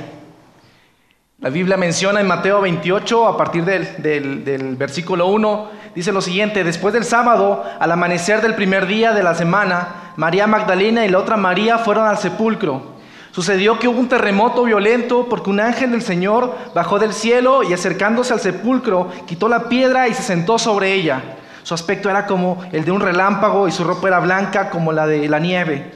La 1.38 1.50
Biblia 1.50 1.76
menciona 1.76 2.18
en 2.18 2.26
Mateo 2.26 2.62
28, 2.62 3.28
a 3.28 3.36
partir 3.36 3.62
del, 3.66 4.76
versículo 4.78 5.26
1, 5.26 5.70
dice 5.94 6.12
lo 6.12 6.22
siguiente, 6.22 6.64
después 6.64 6.94
del 6.94 7.04
sábado, 7.04 7.62
al 7.78 7.92
amanecer 7.92 8.40
del 8.40 8.54
primer 8.54 8.86
día 8.86 9.12
de 9.12 9.22
la 9.22 9.34
semana, 9.34 10.14
María 10.16 10.46
Magdalena 10.46 11.04
y 11.04 11.10
la 11.10 11.18
otra 11.18 11.36
María 11.36 11.76
fueron 11.76 12.06
al 12.06 12.16
sepulcro. 12.16 12.92
Sucedió 13.32 13.78
que 13.78 13.86
hubo 13.86 14.00
un 14.00 14.08
terremoto 14.08 14.64
violento 14.64 15.26
porque 15.28 15.50
un 15.50 15.60
ángel 15.60 15.90
del 15.90 16.02
Señor 16.02 16.56
bajó 16.74 16.98
del 16.98 17.12
cielo 17.12 17.62
y 17.64 17.74
acercándose 17.74 18.32
al 18.32 18.40
sepulcro, 18.40 19.10
quitó 19.26 19.46
la 19.50 19.68
piedra 19.68 20.08
y 20.08 20.14
se 20.14 20.22
sentó 20.22 20.58
sobre 20.58 20.94
ella. 20.94 21.22
Su 21.62 21.74
aspecto 21.74 22.10
era 22.10 22.26
como 22.26 22.62
el 22.72 22.84
de 22.84 22.90
un 22.90 23.00
relámpago 23.00 23.68
y 23.68 23.72
su 23.72 23.84
ropa 23.84 24.08
era 24.08 24.20
blanca 24.20 24.70
como 24.70 24.92
la 24.92 25.06
de 25.06 25.28
la 25.28 25.38
nieve. 25.38 25.92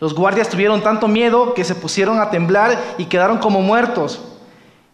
Los 0.00 0.14
guardias 0.14 0.48
tuvieron 0.48 0.82
tanto 0.82 1.06
miedo 1.06 1.54
que 1.54 1.64
se 1.64 1.74
pusieron 1.74 2.20
a 2.20 2.30
temblar 2.30 2.76
y 2.98 3.04
quedaron 3.04 3.38
como 3.38 3.60
muertos. 3.60 4.20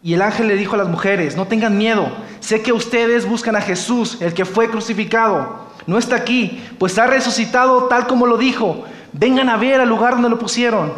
Y 0.02 0.14
el 0.14 0.22
ángel 0.22 0.48
le 0.48 0.56
dijo 0.56 0.75
a 0.75 0.78
las 0.78 0.88
mujeres, 0.88 1.37
no 1.37 1.46
tengan 1.46 1.78
miedo, 1.78 2.08
sé 2.40 2.62
que 2.62 2.72
ustedes 2.72 3.26
buscan 3.28 3.56
a 3.56 3.60
Jesús, 3.60 4.18
el 4.20 4.34
que 4.34 4.44
fue 4.44 4.70
crucificado. 4.70 5.68
No 5.87 5.98
está 5.98 6.16
aquí, 6.16 6.62
pues 6.78 6.98
ha 6.98 7.06
resucitado 7.06 7.84
tal 7.84 8.06
como 8.06 8.26
lo 8.26 8.37
dijo. 8.37 8.84
Vengan 9.12 9.48
a 9.48 9.56
ver 9.56 9.80
al 9.80 9.88
lugar 9.88 10.14
donde 10.14 10.28
lo 10.28 10.38
pusieron. 10.38 10.92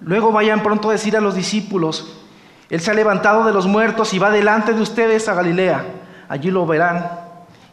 Luego 0.00 0.32
vayan 0.32 0.62
pronto 0.62 0.88
a 0.88 0.92
decir 0.92 1.16
a 1.16 1.20
los 1.20 1.34
discípulos, 1.34 2.16
Él 2.70 2.80
se 2.80 2.90
ha 2.90 2.94
levantado 2.94 3.44
de 3.44 3.52
los 3.52 3.66
muertos 3.66 4.14
y 4.14 4.18
va 4.18 4.30
delante 4.30 4.72
de 4.72 4.80
ustedes 4.80 5.28
a 5.28 5.34
Galilea. 5.34 5.84
Allí 6.28 6.50
lo 6.50 6.66
verán 6.66 7.27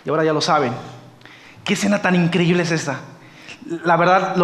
y 0.06 0.10
ahora 0.10 0.24
ya 0.24 0.34
lo 0.34 0.42
saben. 0.42 0.72
¿Qué 1.64 1.74
escena 1.74 2.02
tan 2.02 2.16
increíble 2.16 2.64
es 2.64 2.72
esta? 2.72 3.00
La 3.84 3.98
verdad, 3.98 4.36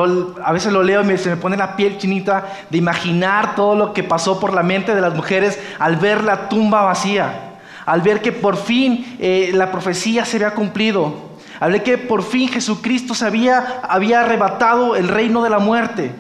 a 0.44 0.52
veces 0.52 0.74
lo 0.74 0.82
leo 0.82 1.04
y 1.04 1.18
se 1.20 1.30
me 1.30 1.38
pone 1.38 1.56
la 1.56 1.76
piel 1.76 2.00
chinita 2.00 2.48
de 2.72 2.80
imaginar 2.80 3.54
todo 3.54 3.76
lo 3.76 3.94
que 3.94 4.04
pasó 4.04 4.40
por 4.40 4.54
la 4.54 4.64
mente 4.64 4.96
de 4.96 5.02
las 5.02 5.14
mujeres 5.14 5.60
al 5.78 5.98
ver 5.98 6.24
la 6.24 6.50
tumba 6.50 6.82
vacía, 6.82 7.60
al 7.86 8.02
ver 8.02 8.22
que 8.22 8.32
por 8.32 8.58
fin 8.58 9.18
eh, 9.20 9.52
la 9.54 9.72
profecía 9.72 10.26
se 10.26 10.38
había 10.38 10.56
cumplido, 10.56 11.14
al 11.60 11.74
ver 11.74 11.84
que 11.84 12.00
por 12.00 12.24
fin 12.24 12.50
Jesucristo 12.50 13.14
se 13.14 13.28
había, 13.28 13.82
había 13.84 14.22
arrebatado 14.22 14.96
el 14.96 15.08
reino 15.08 15.44
de 15.44 15.52
la 15.52 15.60
muerte. 15.60 16.12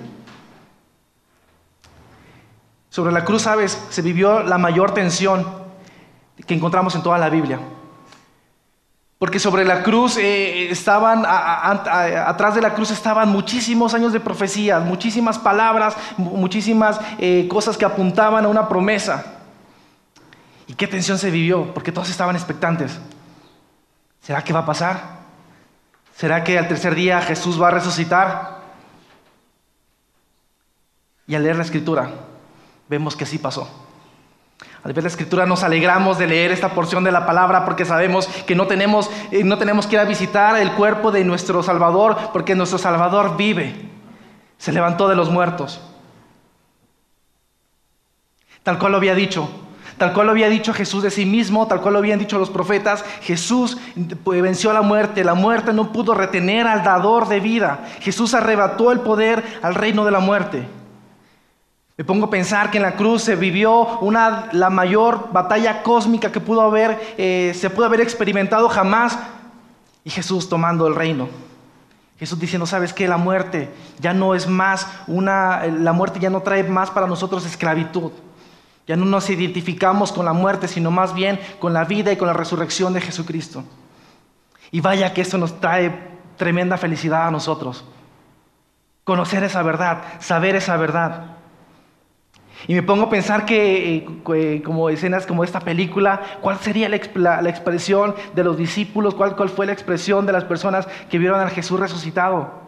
Sobre 2.92 3.12
la 3.12 3.26
cruz, 3.26 3.44
sabes, 3.44 3.82
se 3.90 4.04
vivió 4.04 4.44
la 4.44 4.60
mayor 4.60 4.94
tensión 4.94 5.48
que 6.46 6.54
encontramos 6.54 6.94
en 6.94 7.02
toda 7.02 7.18
la 7.18 7.30
Biblia. 7.30 7.58
Porque 9.22 9.38
sobre 9.38 9.64
la 9.64 9.84
cruz 9.84 10.18
eh, 10.18 10.72
estaban, 10.72 11.24
atrás 11.28 12.56
de 12.56 12.62
la 12.62 12.74
cruz 12.74 12.90
estaban 12.90 13.30
muchísimos 13.30 13.94
años 13.94 14.14
de 14.14 14.20
profecías, 14.20 14.84
muchísimas 14.84 15.38
palabras, 15.38 15.96
muchísimas 16.18 17.00
eh, 17.20 17.48
cosas 17.48 17.78
que 17.78 17.86
apuntaban 17.86 18.46
a 18.46 18.48
una 18.48 18.68
promesa. 18.68 19.24
¿Y 20.66 20.74
qué 20.74 20.88
tensión 20.88 21.20
se 21.20 21.30
vivió? 21.30 21.72
Porque 21.72 21.92
todos 21.92 22.10
estaban 22.10 22.36
expectantes. 22.36 23.00
¿Será 24.24 24.44
que 24.44 24.54
va 24.54 24.62
a 24.62 24.66
pasar? 24.66 25.20
¿Será 26.16 26.44
que 26.44 26.58
al 26.58 26.68
tercer 26.68 26.96
día 26.96 27.22
Jesús 27.22 27.62
va 27.62 27.68
a 27.68 27.72
resucitar? 27.72 28.62
Y 31.28 31.36
al 31.36 31.44
leer 31.44 31.58
la 31.58 31.64
escritura, 31.64 32.10
vemos 32.90 33.16
que 33.16 33.28
sí 33.28 33.38
pasó. 33.38 33.70
Al 34.84 34.94
ver 34.94 35.04
la 35.04 35.10
escritura 35.10 35.46
nos 35.46 35.64
alegramos 35.64 36.18
de 36.18 36.26
leer 36.26 36.52
esta 36.52 36.70
porción 36.70 37.04
de 37.04 37.12
la 37.12 37.26
palabra 37.26 37.66
porque 37.66 37.86
sabemos 37.86 38.28
que 38.48 38.56
no 38.56 38.66
tenemos, 38.66 39.12
eh, 39.32 39.44
no 39.44 39.58
tenemos 39.60 39.86
que 39.86 39.96
ir 39.96 40.00
a 40.00 40.06
visitar 40.06 40.58
el 40.58 40.72
cuerpo 40.72 41.12
de 41.12 41.24
nuestro 41.24 41.62
Salvador 41.62 42.18
porque 42.34 42.56
nuestro 42.56 42.80
Salvador 42.80 43.38
vive. 43.38 43.76
Se 44.58 44.72
levantó 44.72 45.08
de 45.08 45.16
los 45.16 45.30
muertos. 45.30 45.82
Tal 48.64 48.80
cual 48.80 48.94
lo 48.94 48.98
había 48.98 49.14
dicho. 49.14 49.50
Tal 49.98 50.14
cual 50.14 50.26
lo 50.26 50.32
había 50.32 50.50
dicho 50.50 50.74
Jesús 50.74 51.04
de 51.04 51.12
sí 51.12 51.28
mismo, 51.28 51.68
tal 51.68 51.80
cual 51.82 51.94
lo 51.94 52.00
habían 52.00 52.18
dicho 52.18 52.40
los 52.40 52.50
profetas, 52.50 53.06
Jesús 53.22 53.78
pues, 54.24 54.42
venció 54.42 54.74
la 54.74 54.82
muerte, 54.82 55.24
la 55.24 55.36
muerte 55.36 55.74
no 55.74 55.92
pudo 55.92 56.16
retener 56.16 56.66
al 56.66 56.84
dador 56.84 57.28
de 57.28 57.40
vida, 57.40 57.86
Jesús 58.00 58.34
arrebató 58.34 58.92
el 58.92 59.02
poder 59.02 59.44
al 59.62 59.76
reino 59.76 60.04
de 60.04 60.10
la 60.10 60.20
muerte. 60.20 60.68
Me 61.98 62.06
pongo 62.06 62.26
a 62.26 62.30
pensar 62.30 62.72
que 62.72 62.78
en 62.78 62.84
la 62.84 62.96
cruz 62.96 63.24
se 63.24 63.36
vivió 63.36 64.00
una, 64.00 64.50
la 64.54 64.70
mayor 64.70 65.30
batalla 65.32 65.84
cósmica 65.84 66.32
que 66.32 66.40
pudo 66.40 66.62
haber, 66.62 67.00
eh, 67.18 67.54
se 67.56 67.70
pudo 67.70 67.86
haber 67.86 68.02
experimentado 68.02 68.70
jamás. 68.70 69.18
Y 70.04 70.10
Jesús 70.10 70.50
tomando 70.50 70.88
el 70.88 70.96
reino. 70.96 71.30
Jesús 72.18 72.40
diciendo, 72.40 72.66
¿sabes 72.66 72.94
qué? 72.94 73.08
La 73.08 73.18
muerte 73.18 73.70
ya 74.00 74.14
no 74.14 74.36
es 74.36 74.48
más 74.48 74.88
una, 75.08 75.66
la 75.66 75.92
muerte 75.92 76.20
ya 76.20 76.30
no 76.30 76.42
trae 76.42 76.64
más 76.64 76.92
para 76.92 77.08
nosotros 77.08 77.46
esclavitud. 77.46 78.12
Ya 78.88 78.96
no 78.96 79.06
nos 79.06 79.30
identificamos 79.30 80.12
con 80.12 80.26
la 80.26 80.34
muerte, 80.34 80.68
sino 80.68 80.92
más 80.92 81.14
bien 81.14 81.40
con 81.60 81.74
la 81.74 81.84
vida 81.84 82.12
y 82.12 82.18
con 82.18 82.28
la 82.28 82.34
resurrección 82.34 82.94
de 82.94 83.02
Jesucristo. 83.02 83.64
Y 84.72 84.82
vaya 84.82 85.14
que 85.14 85.22
esto 85.22 85.38
nos 85.38 85.60
trae 85.60 86.12
tremenda 86.38 86.78
felicidad 86.78 87.28
a 87.28 87.32
nosotros. 87.32 87.84
Conocer 89.04 89.44
esa 89.44 89.62
verdad, 89.64 90.04
saber 90.20 90.56
esa 90.56 90.78
verdad. 90.78 91.31
Y 92.68 92.76
me 92.76 92.84
pongo 92.84 93.04
a 93.04 93.10
pensar 93.10 93.46
que, 93.46 93.96
eh, 93.96 94.08
eh, 94.36 94.62
como 94.64 94.90
escenas 94.90 95.26
como 95.26 95.44
esta 95.44 95.60
película, 95.60 96.22
¿cuál 96.42 96.58
sería 96.58 96.90
la, 96.90 97.50
expresión 97.50 98.16
de 98.36 98.44
los 98.44 98.58
discípulos? 98.58 99.16
¿Cuál, 99.16 99.36
¿Cuál, 99.36 99.50
fue 99.50 99.66
la 99.66 99.74
expresión 99.74 100.26
de 100.26 100.34
las 100.34 100.44
personas 100.44 100.88
que 101.10 101.18
vieron 101.18 101.40
a 101.40 101.50
Jesús 101.50 101.80
resucitado? 101.80 102.62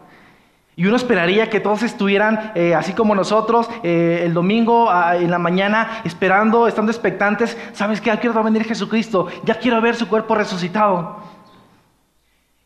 Y 0.76 0.86
uno 0.86 0.96
esperaría 0.96 1.50
que 1.50 1.60
todos 1.60 1.84
estuvieran, 1.84 2.50
eh, 2.56 2.74
así 2.74 2.94
como 2.94 3.14
nosotros, 3.14 3.68
el 3.84 4.34
domingo 4.34 4.90
en 5.12 5.30
la 5.30 5.38
mañana, 5.38 6.00
esperando, 6.02 6.66
estando 6.66 6.90
expectantes. 6.90 7.56
¿Sabes 7.72 8.00
qué? 8.00 8.10
Ya 8.10 8.18
quiero 8.18 8.42
venir 8.42 8.64
Jesucristo, 8.64 9.28
ya 9.44 9.54
quiero 9.60 9.80
ver 9.80 9.94
su 9.94 10.08
cuerpo 10.08 10.34
resucitado. 10.34 11.18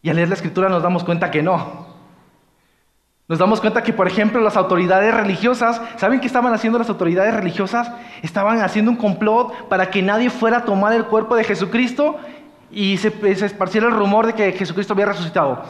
Y 0.00 0.08
al 0.08 0.16
leer 0.16 0.28
la 0.28 0.37
escritura 0.37 0.70
nos 0.70 0.82
damos 0.82 1.04
cuenta 1.04 1.30
que 1.30 1.42
no. 1.42 1.88
Nos 3.28 3.38
damos 3.38 3.61
cuenta 3.61 3.82
que, 3.82 3.92
por 3.92 4.06
ejemplo, 4.06 4.40
las 4.40 4.56
autoridades 4.56 5.12
religiosas, 5.14 5.82
¿saben 5.97 6.18
qué 6.18 6.26
estaban 6.26 6.54
haciendo 6.54 6.78
las 6.78 6.88
autoridades 6.88 7.35
religiosas? 7.35 7.92
Estaban 8.23 8.62
haciendo 8.62 8.90
un 8.90 8.97
complot 8.97 9.68
para 9.68 9.90
que 9.90 10.02
nadie 10.02 10.30
fuera 10.30 10.58
a 10.58 10.64
tomar 10.64 10.94
el 10.94 11.04
cuerpo 11.04 11.37
de 11.37 11.44
Jesucristo 11.44 12.16
y 12.70 12.97
se, 12.97 13.12
esparciera 13.30 13.87
el 13.87 13.92
rumor 13.92 14.26
de 14.26 14.32
que 14.32 14.52
Jesucristo 14.52 14.94
había 14.94 15.06
resucitado. 15.06 15.62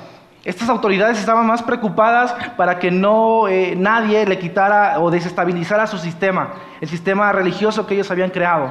Estas 0.44 0.68
autoridades 0.68 1.18
estaban 1.18 1.48
más 1.48 1.64
preocupadas 1.64 2.32
para 2.56 2.78
que 2.78 2.92
no 2.92 3.48
eh, 3.48 3.74
nadie 3.76 4.24
le 4.24 4.38
quitara 4.38 5.00
o 5.00 5.10
desestabilizara 5.10 5.88
su 5.88 5.98
sistema, 5.98 6.54
el 6.80 6.88
sistema 6.88 7.32
religioso 7.32 7.86
que 7.86 7.94
ellos 7.94 8.10
habían 8.12 8.30
creado. 8.30 8.70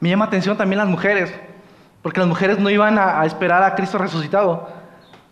Me 0.00 0.08
llama 0.08 0.24
atención 0.24 0.56
también 0.56 0.78
las 0.78 0.88
mujeres. 0.88 1.32
Porque 2.02 2.18
las 2.18 2.28
mujeres 2.28 2.58
no 2.58 2.68
iban 2.68 2.98
a, 2.98 3.24
esperar 3.24 3.62
a 3.62 3.76
Cristo 3.76 3.96
resucitado. 3.96 4.68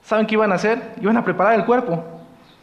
¿Saben 0.03 0.27
qué 0.27 0.35
iban 0.35 0.53
a 0.53 0.57
hacer? 0.57 0.95
Iban 1.01 1.17
a 1.17 1.25
preparar 1.25 1.55
el 1.55 1.65
cuerpo. 1.65 2.03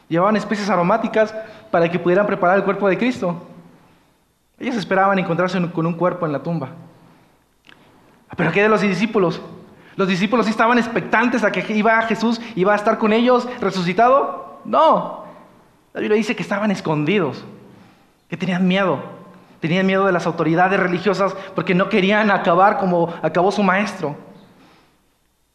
Llevaban 0.09 0.35
especies 0.35 0.69
aromáticas 0.69 1.33
para 1.71 1.89
que 1.89 1.99
pudieran 1.99 2.25
preparar 2.25 2.57
el 2.57 2.63
cuerpo 2.63 2.87
de 2.87 2.97
Cristo. 2.97 3.47
Ellos 4.59 4.75
esperaban 4.75 5.19
encontrarse 5.19 5.59
con 5.71 5.85
un 5.85 5.93
cuerpo 5.93 6.25
en 6.25 6.31
la 6.31 6.41
tumba. 6.41 6.69
Pero 8.35 8.51
¿qué 8.51 8.61
de 8.61 8.69
los 8.69 8.81
discípulos? 8.81 9.41
Los 9.95 10.07
discípulos 10.07 10.47
estaban 10.47 10.77
expectantes 10.77 11.43
a 11.43 11.51
que 11.51 11.65
iba 11.73 12.01
Jesús, 12.03 12.39
iba 12.55 12.73
a 12.73 12.75
estar 12.75 12.97
con 12.97 13.13
ellos 13.13 13.47
resucitado. 13.59 14.59
No. 14.63 15.25
La 15.93 16.01
Biblia 16.01 16.17
dice 16.17 16.35
que 16.35 16.43
estaban 16.43 16.69
escondidos, 16.69 17.43
que 18.29 18.37
tenían 18.37 18.67
miedo. 18.67 18.99
Tenían 19.59 19.87
miedo 19.87 20.05
de 20.05 20.11
las 20.11 20.27
autoridades 20.27 20.79
religiosas 20.79 21.35
porque 21.55 21.73
no 21.73 21.89
querían 21.89 22.29
acabar 22.29 22.77
como 22.77 23.11
acabó 23.23 23.51
su 23.51 23.63
maestro. 23.63 24.15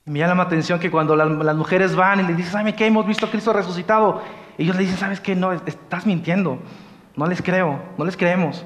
Me 0.05 0.19
llama 0.19 0.35
la 0.35 0.43
atención 0.43 0.81
que 0.81 0.91
cuando 0.91 1.15
las, 1.15 1.57
mujeres 1.57 1.95
van 1.95 2.21
y 2.21 2.23
le 2.25 2.35
dicen, 2.35 2.53
¿sabe 2.53 2.75
qué? 2.75 2.87
Hemos 2.87 3.07
visto 3.07 3.27
a 3.27 3.31
Cristo 3.31 3.53
resucitado. 3.53 4.23
Ellos 4.59 4.75
le 4.75 4.83
dicen, 4.83 4.99
¿sabes 4.99 5.21
qué? 5.21 5.37
No, 5.37 5.53
estás 5.53 6.07
mintiendo. 6.07 6.59
No 7.15 7.27
les 7.27 7.41
creo, 7.41 7.81
no 7.97 8.05
les 8.05 8.17
creemos. 8.17 8.65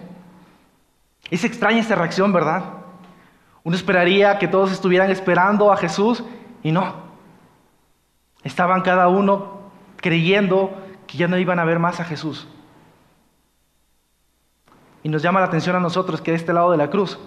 Es 1.31 1.45
extraña 1.45 1.81
esta 1.81 1.95
reacción, 1.95 2.33
¿verdad? 2.33 2.63
Uno 3.65 3.77
esperaría 3.77 4.39
que 4.39 4.49
todos 4.49 4.73
estuvieran 4.73 5.11
esperando 5.11 5.73
a 5.73 5.77
Jesús 5.77 6.25
y 6.63 6.73
no. 6.73 6.95
Estaban 8.43 8.83
cada 8.83 9.09
uno 9.09 9.61
creyendo 9.97 10.71
que 11.07 11.19
ya 11.19 11.29
no 11.29 11.37
iban 11.37 11.59
a 11.59 11.65
ver 11.65 11.79
más 11.79 12.01
a 12.01 12.05
Jesús. 12.05 12.47
Y 15.03 15.09
nos 15.09 15.23
llama 15.23 15.41
la 15.41 15.47
atención 15.47 15.77
a 15.77 15.81
nosotros 15.81 16.21
que 16.21 16.31
de 16.31 16.37
este 16.37 16.53
lado 16.53 16.71
de 16.71 16.77
la 16.77 16.91
cruz 16.91 17.19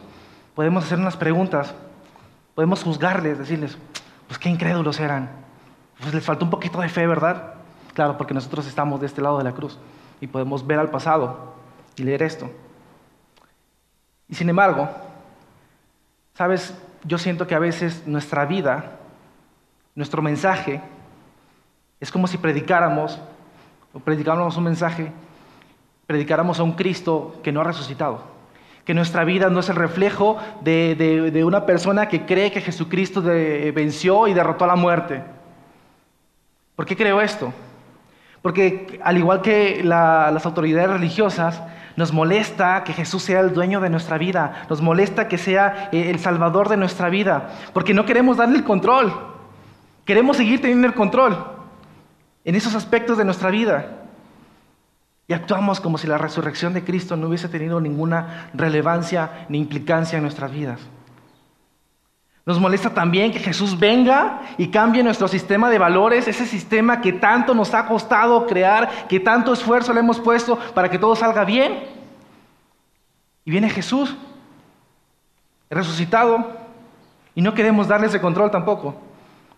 podemos 0.55 0.83
hacer 0.83 0.97
unas 0.97 1.17
preguntas, 1.17 1.75
podemos 2.59 2.83
juzgarles, 2.83 3.39
decirles, 3.39 3.77
pues 4.27 4.37
qué 4.37 4.49
incrédulos 4.49 4.99
eran. 4.99 5.29
Pues 6.01 6.13
les 6.13 6.25
faltó 6.25 6.43
un 6.43 6.51
poquito 6.51 6.81
de 6.81 6.89
fe, 6.89 7.07
¿verdad? 7.07 7.53
Claro, 7.93 8.17
porque 8.17 8.33
nosotros 8.33 8.67
estamos 8.67 8.99
de 8.99 9.05
este 9.05 9.21
lado 9.21 9.37
de 9.37 9.45
la 9.45 9.53
cruz 9.53 9.79
y 10.19 10.27
podemos 10.27 10.67
ver 10.67 10.77
al 10.77 10.89
pasado 10.89 11.53
y 11.95 12.03
leer 12.03 12.21
esto. 12.21 12.51
Y 14.27 14.35
sin 14.35 14.49
embargo, 14.49 14.89
Sabes, 16.39 16.73
yo 17.03 17.17
siento 17.17 17.47
que 17.47 17.55
a 17.55 17.59
veces 17.59 18.03
nuestra 18.05 18.45
vida, 18.45 18.97
nuestro 19.95 20.21
mensaje, 20.21 20.81
es 21.99 22.11
como 22.11 22.27
si 22.27 22.37
predicáramos, 22.37 23.19
o 23.93 23.99
predicáramos 23.99 24.57
un 24.57 24.63
mensaje, 24.65 25.11
predicáramos 26.07 26.59
a 26.59 26.63
un 26.63 26.73
Cristo 26.73 27.39
que 27.41 27.51
no 27.51 27.61
ha 27.61 27.65
resucitado. 27.65 28.38
Que 28.89 28.95
nuestra 28.95 29.23
vida 29.23 29.51
no 29.51 29.59
es 29.59 29.69
el 29.69 29.75
reflejo 29.75 30.39
de, 30.61 31.43
una 31.45 31.67
persona 31.67 32.07
que 32.07 32.25
cree 32.25 32.51
que 32.51 32.59
Jesucristo 32.59 33.21
venció 33.21 34.27
y 34.27 34.33
derrotó 34.33 34.63
a 34.63 34.67
la 34.69 34.75
muerte. 34.75 35.21
¿Por 36.75 36.87
qué 36.87 36.97
creo 36.97 37.21
esto? 37.21 37.53
Porque 38.41 38.99
al 39.03 39.15
igual 39.19 39.43
que 39.43 39.83
las 39.83 40.43
autoridades 40.43 40.89
religiosas, 40.89 41.61
nos 41.97 42.11
molesta 42.11 42.83
que 42.83 42.93
Jesús 42.93 43.21
sea 43.21 43.41
el 43.41 43.53
dueño 43.53 43.79
de 43.79 43.91
nuestra 43.91 44.17
vida. 44.17 44.65
Nos 44.71 44.81
molesta 44.81 45.27
que 45.27 45.37
sea 45.37 45.89
eh, 45.91 46.09
el 46.09 46.17
salvador 46.17 46.67
de 46.67 46.77
nuestra 46.77 47.09
vida. 47.09 47.49
Porque 47.73 47.93
no 47.93 48.05
queremos 48.05 48.37
darle 48.37 48.57
el 48.57 48.63
control. 48.63 49.13
Queremos 50.03 50.35
seguir 50.35 50.61
teniendo 50.61 50.87
el 50.87 50.95
control 50.95 51.37
en 52.43 52.55
esos 52.55 52.73
aspectos 52.73 53.19
de 53.19 53.25
nuestra 53.25 53.51
vida. 53.51 53.98
Y 55.29 55.33
actuamos 55.33 55.79
como 55.79 55.99
si 55.99 56.07
la 56.07 56.17
resurrección 56.17 56.73
de 56.73 56.83
Cristo 56.83 57.15
no 57.15 57.27
hubiese 57.27 57.47
tenido 57.47 57.79
ninguna 57.79 58.49
relevancia 58.55 59.45
ni 59.47 59.59
implicancia 59.59 60.17
en 60.17 60.23
nuestras 60.23 60.51
vidas. 60.51 60.79
Nos 62.47 62.59
molesta 62.59 62.95
también 62.95 63.31
que 63.31 63.37
Jesús 63.37 63.77
venga 63.77 64.41
y 64.57 64.69
cambie 64.69 65.03
nuestro 65.03 65.27
sistema 65.27 65.69
de 65.69 65.77
valores, 65.77 66.27
ese 66.27 66.47
sistema 66.47 66.99
que 66.99 67.13
tanto 67.13 67.53
nos 67.53 67.75
ha 67.75 67.85
costado 67.85 68.47
crear, 68.47 69.07
que 69.07 69.19
tanto 69.19 69.53
esfuerzo 69.53 69.93
le 69.93 69.99
hemos 69.99 70.19
puesto 70.19 70.57
para 70.73 70.89
que 70.89 70.97
todo 70.97 71.15
salga 71.15 71.45
bien. 71.45 71.83
Y 73.45 73.51
viene 73.51 73.69
Jesús, 73.69 74.17
resucitado, 75.69 76.57
y 77.35 77.43
no 77.43 77.53
queremos 77.53 77.87
darle 77.87 78.07
ese 78.07 78.19
control 78.19 78.49
tampoco. 78.49 78.99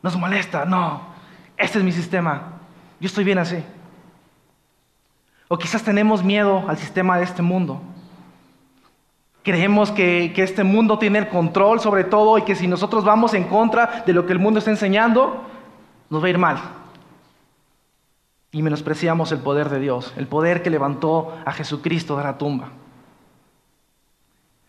Nos 0.04 0.18
molesta, 0.18 0.66
no, 0.66 1.02
este 1.56 1.78
es 1.78 1.84
mi 1.86 1.94
sistema, 1.94 2.60
yo 3.00 3.08
estoy 3.08 3.24
bien 3.24 3.38
así. 3.38 3.64
O 5.54 5.58
quizás 5.58 5.84
tenemos 5.84 6.24
miedo 6.24 6.64
al 6.70 6.78
sistema 6.78 7.18
de 7.18 7.26
este 7.26 7.42
mundo. 7.42 7.82
Creemos 9.44 9.92
que, 9.92 10.32
este 10.38 10.64
mundo 10.64 10.98
tiene 10.98 11.20
el 11.20 11.28
control 11.28 11.82
sobre 11.82 12.06
todo 12.06 12.38
y 12.38 12.44
que 12.44 12.56
si 12.56 12.70
nosotros 12.70 13.04
vamos 13.04 13.34
en 13.34 13.44
contra 13.44 14.02
de 14.06 14.14
lo 14.14 14.26
que 14.26 14.32
el 14.32 14.40
mundo 14.40 14.60
está 14.60 14.72
enseñando, 14.72 15.44
nos 16.10 16.24
va 16.24 16.28
a 16.28 16.30
ir 16.30 16.38
mal. 16.38 16.58
Y 18.54 18.62
menospreciamos 18.62 19.34
el 19.34 19.40
poder 19.40 19.68
de 19.68 19.82
Dios, 19.82 20.14
el 20.16 20.26
poder 20.26 20.64
que 20.64 20.70
levantó 20.70 21.36
a 21.44 21.52
Jesucristo 21.52 22.16
de 22.16 22.24
la 22.24 22.38
tumba. 22.38 22.70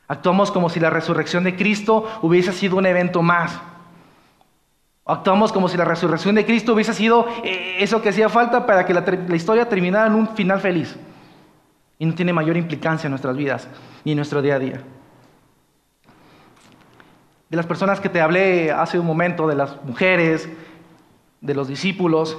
Actuamos 0.09 0.51
como 0.51 0.69
si 0.69 0.81
la 0.81 0.91
resurrección 0.91 1.45
de 1.45 1.55
Cristo 1.55 2.09
hubiese 2.23 2.53
sido 2.53 2.77
un 2.77 2.87
evento 2.87 3.23
más. 3.23 3.61
Actuamos 5.05 5.53
como 5.53 5.69
si 5.69 5.77
la 5.77 5.85
resurrección 5.85 6.35
de 6.37 6.47
Cristo 6.47 6.75
hubiese 6.75 6.95
sido 6.95 7.27
eh, 7.43 7.77
eso 7.81 8.01
que 8.01 8.11
hacía 8.11 8.29
falta 8.29 8.65
para 8.67 8.87
que 8.87 8.95
la 8.95 9.37
historia 9.37 9.69
terminara 9.69 10.07
en 10.07 10.15
un 10.15 10.29
final 10.29 10.61
feliz 10.61 10.97
y 11.99 12.07
no 12.07 12.15
tiene 12.15 12.33
mayor 12.33 12.57
implicancia 12.57 13.09
en 13.09 13.13
nuestras 13.13 13.37
vidas 13.37 13.69
ni 14.05 14.13
en 14.13 14.17
nuestro 14.17 14.41
día 14.41 14.55
a 14.55 14.59
día. 14.61 14.81
De 17.49 17.57
las 17.57 17.67
personas 17.67 18.01
que 18.01 18.09
te 18.09 18.21
hablé 18.21 18.71
hace 18.71 18.99
un 18.99 19.07
momento, 19.07 19.47
de 19.47 19.57
las 19.57 19.77
mujeres, 19.85 20.49
de 21.41 21.55
los 21.55 21.69
discípulos, 21.69 22.39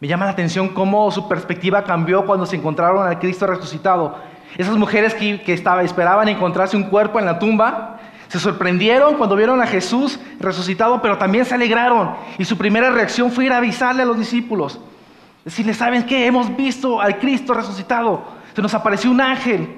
me 0.00 0.08
llama 0.08 0.24
la 0.24 0.32
atención 0.32 0.70
cómo 0.70 1.10
su 1.10 1.28
perspectiva 1.28 1.84
cambió 1.84 2.24
cuando 2.24 2.46
se 2.46 2.56
encontraron 2.56 3.06
al 3.06 3.18
Cristo 3.18 3.46
resucitado. 3.46 4.16
Esas 4.56 4.76
mujeres 4.76 5.14
que, 5.14 5.42
que 5.42 5.52
esperaban 5.52 6.28
encontrarse 6.28 6.76
un 6.76 6.84
cuerpo 6.84 7.18
en 7.18 7.26
la 7.26 7.38
tumba, 7.38 7.99
se 8.30 8.38
sorprendieron 8.38 9.16
cuando 9.16 9.34
vieron 9.34 9.60
a 9.60 9.66
Jesús 9.66 10.20
resucitado, 10.38 11.02
pero 11.02 11.18
también 11.18 11.44
se 11.44 11.56
alegraron. 11.56 12.14
Y 12.38 12.44
su 12.44 12.56
primera 12.56 12.88
reacción 12.92 13.32
fue 13.32 13.46
ir 13.46 13.52
a 13.52 13.56
avisarle 13.56 14.02
a 14.02 14.06
los 14.06 14.16
discípulos. 14.16 14.78
Decirles, 15.44 15.78
¿saben 15.78 16.06
qué? 16.06 16.26
Hemos 16.26 16.56
visto 16.56 17.00
al 17.00 17.18
Cristo 17.18 17.54
resucitado. 17.54 18.22
Se 18.54 18.62
nos 18.62 18.72
apareció 18.72 19.10
un 19.10 19.20
ángel. 19.20 19.74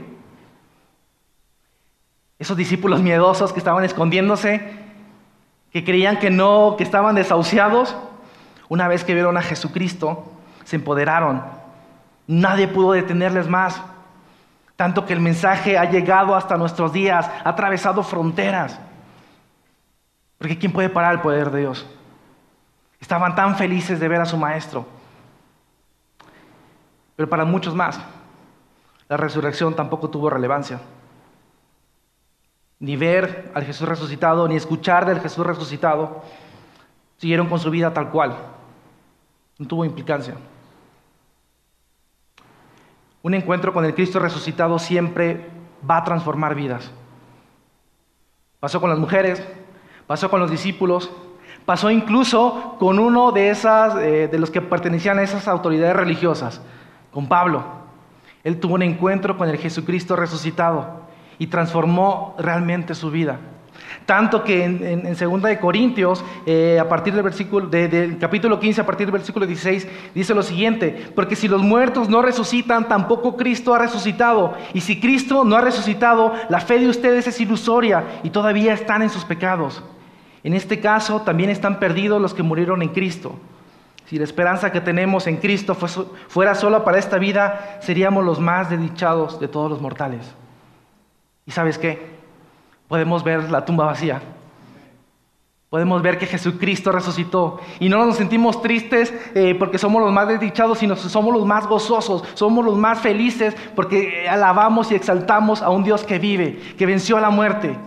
Esos 2.39 2.55
discípulos 2.55 3.01
miedosos 3.01 3.55
que 3.55 3.59
estaban 3.59 3.85
escondiéndose, 3.85 4.71
que 5.73 5.83
creían 5.83 6.19
que 6.19 6.29
no, 6.29 6.75
que 6.77 6.85
estaban 6.85 7.15
desahuciados, 7.15 7.97
una 8.69 8.87
vez 8.87 9.03
que 9.03 9.15
vieron 9.15 9.39
a 9.39 9.43
Jesucristo, 9.43 10.31
se 10.65 10.77
empoderaron. 10.77 11.43
Nadie 12.27 12.69
pudo 12.69 12.93
detenerles 12.93 13.49
más. 13.49 13.81
Tanto 14.77 15.05
que 15.07 15.13
el 15.13 15.21
mensaje 15.21 15.79
ha 15.79 15.85
llegado 15.85 16.35
hasta 16.35 16.57
nuestros 16.57 16.93
días, 16.93 17.31
ha 17.45 17.49
atravesado 17.49 18.03
fronteras. 18.03 18.81
Porque 20.39 20.59
¿quién 20.59 20.73
puede 20.73 20.89
parar 20.89 21.15
el 21.15 21.21
poder 21.21 21.51
de 21.51 21.61
Dios? 21.61 21.87
Estaban 23.01 23.35
tan 23.35 23.57
felices 23.57 24.01
de 24.01 24.09
ver 24.09 24.21
a 24.21 24.27
su 24.27 24.37
maestro. 24.37 24.87
Pero 27.17 27.29
para 27.29 27.45
muchos 27.45 27.75
más, 27.75 28.01
la 29.09 29.17
resurrección 29.17 29.75
tampoco 29.75 30.09
tuvo 30.09 30.31
relevancia. 30.31 30.81
Ni 32.79 32.97
ver 32.97 33.53
al 33.55 33.65
Jesús 33.65 33.89
resucitado, 33.89 34.49
ni 34.49 34.57
escuchar 34.57 35.07
del 35.07 35.21
Jesús 35.21 35.47
resucitado, 35.47 36.23
siguieron 37.19 37.49
con 37.49 37.61
su 37.61 37.71
vida 37.71 37.93
tal 37.93 38.11
cual. 38.11 38.37
No 39.59 39.67
tuvo 39.69 39.85
implicancia. 39.85 40.35
Un 43.23 43.35
encuentro 43.35 43.73
con 43.73 43.85
el 43.85 43.95
Cristo 43.95 44.19
resucitado 44.19 44.79
siempre 44.79 45.49
va 45.89 45.99
a 45.99 46.05
transformar 46.05 46.55
vidas. 46.55 46.91
Pasó 48.59 48.81
con 48.81 48.91
las 48.91 48.99
mujeres, 48.99 49.43
pasó 50.07 50.29
con 50.29 50.41
los 50.41 50.51
discípulos, 50.51 51.11
pasó 51.65 51.91
incluso 51.91 52.77
con 52.79 52.99
uno 52.99 53.33
de, 53.33 53.51
esas, 53.51 53.97
eh, 53.97 54.29
de 54.31 54.39
los 54.39 54.51
que 54.51 54.61
pertenecían 54.61 55.19
a 55.19 55.23
esas 55.23 55.47
autoridades 55.47 55.97
religiosas, 55.97 56.61
con 57.13 57.29
Pablo. 57.29 57.63
Él 58.43 58.59
tuvo 58.59 58.75
un 58.75 58.83
encuentro 58.83 59.39
con 59.39 59.49
el 59.49 59.59
Jesucristo 59.59 60.17
resucitado 60.17 61.03
y 61.39 61.47
transformó 61.47 62.35
realmente 62.39 62.95
su 62.95 63.11
vida. 63.11 63.39
Tanto 64.07 64.43
que 64.43 64.65
en, 64.65 65.07
en, 65.07 65.17
2 65.17 65.43
de 65.43 65.59
Corintios, 65.59 66.25
eh, 66.45 66.79
a 66.81 66.89
partir 66.89 67.15
del 67.15 67.23
versículo, 67.23 67.67
del 67.69 68.19
capítulo 68.19 68.59
15, 68.59 68.81
a 68.81 68.87
partir 68.87 69.07
del 69.07 69.13
versículo 69.13 69.47
16, 69.47 69.87
dice 70.15 70.35
lo 70.35 70.43
siguiente, 70.43 71.11
porque 71.15 71.37
si 71.37 71.47
los 71.47 71.63
muertos 71.63 72.09
no 72.09 72.21
resucitan, 72.21 72.89
tampoco 72.89 73.37
Cristo 73.37 73.75
ha 73.75 73.79
resucitado. 73.79 74.55
Y 74.75 74.81
si 74.81 75.01
Cristo 75.01 75.45
no 75.45 75.57
ha 75.57 75.61
resucitado, 75.61 76.33
la 76.49 76.61
fe 76.61 76.79
de 76.81 76.89
ustedes 76.89 77.27
es 77.27 77.41
ilusoria 77.41 78.05
y 78.23 78.31
todavía 78.31 78.75
están 78.75 79.03
en 79.03 79.11
sus 79.11 79.25
pecados. 79.25 79.83
En 80.43 80.55
este 80.55 80.81
caso, 80.81 81.23
también 81.23 81.51
están 81.51 81.79
perdidos 81.79 82.21
los 82.21 82.35
que 82.35 82.43
murieron 82.43 82.83
en 82.83 82.89
Cristo. 82.89 83.39
Si 84.07 84.19
la 84.19 84.25
esperanza 84.25 84.73
que 84.73 84.81
tenemos 84.81 85.27
en 85.27 85.37
Cristo 85.37 85.75
fuera 85.75 86.55
solo 86.55 86.85
para 86.85 86.99
esta 86.99 87.19
vida, 87.19 87.79
seríamos 87.81 88.25
los 88.25 88.41
más 88.41 88.69
desdichados 88.69 89.39
de 89.39 89.49
todos 89.49 89.71
los 89.71 89.81
mortales. 89.81 90.35
¿Y 91.47 91.53
sabes 91.53 91.79
qué? 91.79 92.12
Podemos 92.93 93.25
ver 93.25 93.51
la 93.51 93.65
tumba 93.65 93.87
vacía. 93.87 94.21
podemos 95.71 96.03
ver 96.03 96.19
que 96.19 96.27
Jesucristo 96.27 96.93
resucitó. 96.93 97.59
Y 97.81 97.89
no 97.89 98.05
nos 98.05 98.17
sentimos 98.17 98.61
tristes 98.61 99.15
eh, 99.35 99.55
porque 99.59 99.79
somos 99.79 100.03
los 100.03 100.13
más 100.13 100.29
desdichados, 100.29 100.77
sino 100.77 100.95
somos 100.97 101.33
los 101.33 101.47
más 101.47 101.67
gozosos, 101.67 102.23
somos 102.35 102.63
los 102.63 102.77
más 102.77 103.01
felices 103.01 103.57
porque 103.75 104.29
alabamos 104.29 104.93
y 104.93 104.95
exaltamos 104.95 105.63
a 105.63 105.71
un 105.71 105.85
Dios 105.85 106.05
que 106.05 106.19
vive, 106.19 106.61
que 106.77 106.85
venció 106.85 107.17
a 107.17 107.23
la 107.23 107.31
muerte. 107.31 107.79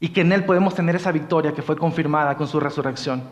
Y 0.00 0.08
que 0.08 0.22
en 0.22 0.32
Él 0.32 0.44
podemos 0.44 0.74
tener 0.74 0.96
esa 0.96 1.12
victoria 1.12 1.52
que 1.52 1.62
fue 1.62 1.76
confirmada 1.76 2.36
con 2.36 2.48
su 2.48 2.58
resurrección. 2.58 3.22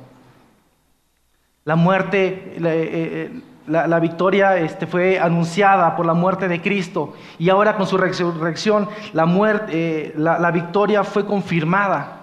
La 1.65 1.75
muerte, 1.75 2.55
la, 2.61 2.73
eh, 2.73 3.33
eh, 3.71 4.01
victoria 4.01 4.57
este, 4.57 4.87
fue 4.87 5.19
anunciada 5.19 5.97
por 5.97 6.07
la 6.07 6.15
muerte 6.15 6.49
de 6.49 6.61
Cristo. 6.61 7.15
Y 7.39 7.49
ahora 7.51 7.77
con 7.77 7.87
su 7.87 7.97
resurrección, 7.97 8.89
la, 9.13 9.27
muerte, 9.27 10.13
la 10.17 10.51
victoria 10.51 11.05
fue 11.05 11.27
confirmada. 11.27 12.21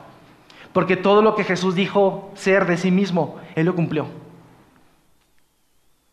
Porque 0.73 0.95
todo 0.95 1.21
lo 1.21 1.35
que 1.35 1.43
Jesús 1.43 1.73
dijo 1.75 2.31
ser 2.35 2.65
de 2.67 2.77
sí 2.77 2.91
mismo, 2.91 3.37
Él 3.55 3.65
lo 3.65 3.75
cumplió. 3.75 4.05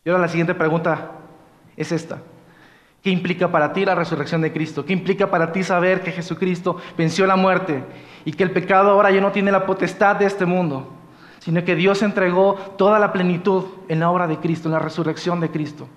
Y 0.03 0.09
ahora 0.09 0.21
la 0.21 0.27
siguiente 0.27 0.55
pregunta 0.55 1.11
es 1.77 1.91
esta. 1.91 2.19
¿Qué 3.03 3.11
implica 3.11 3.51
para 3.51 3.73
ti 3.73 3.85
la 3.85 3.93
resurrección 3.93 4.41
de 4.41 4.51
Cristo? 4.51 4.83
¿Qué 4.83 4.93
implica 4.93 5.29
para 5.29 5.51
ti 5.51 5.63
saber 5.63 6.01
que 6.01 6.11
Jesucristo 6.11 6.77
venció 6.97 7.27
la 7.27 7.35
muerte 7.35 7.83
y 8.25 8.31
que 8.31 8.41
el 8.41 8.49
pecado 8.49 8.89
ahora 8.89 9.11
ya 9.11 9.21
no 9.21 9.31
tiene 9.31 9.51
la 9.51 9.67
potestad 9.67 10.15
de 10.15 10.25
este 10.25 10.45
mundo, 10.45 10.94
sino 11.45 11.63
que 11.63 11.75
Dios 11.75 12.01
entregó 12.01 12.55
toda 12.75 12.97
la 12.97 13.13
plenitud 13.13 13.65
en 13.87 13.99
la 13.99 14.09
obra 14.09 14.25
de 14.25 14.39
Cristo, 14.39 14.67
en 14.67 14.73
la 14.73 14.79
resurrección 14.79 15.39
de 15.39 15.51
Cristo? 15.51 15.87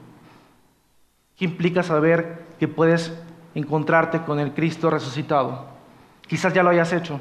¿Qué 1.38 1.46
implica 1.46 1.82
saber 1.82 2.44
que 2.58 2.68
puedes 2.68 3.18
encontrarte 3.54 4.20
con 4.24 4.40
el 4.40 4.52
Cristo 4.52 4.90
resucitado? 4.90 5.64
Quizás 6.26 6.52
ya 6.52 6.62
lo 6.62 6.68
hayas 6.68 6.92
hecho. 6.92 7.18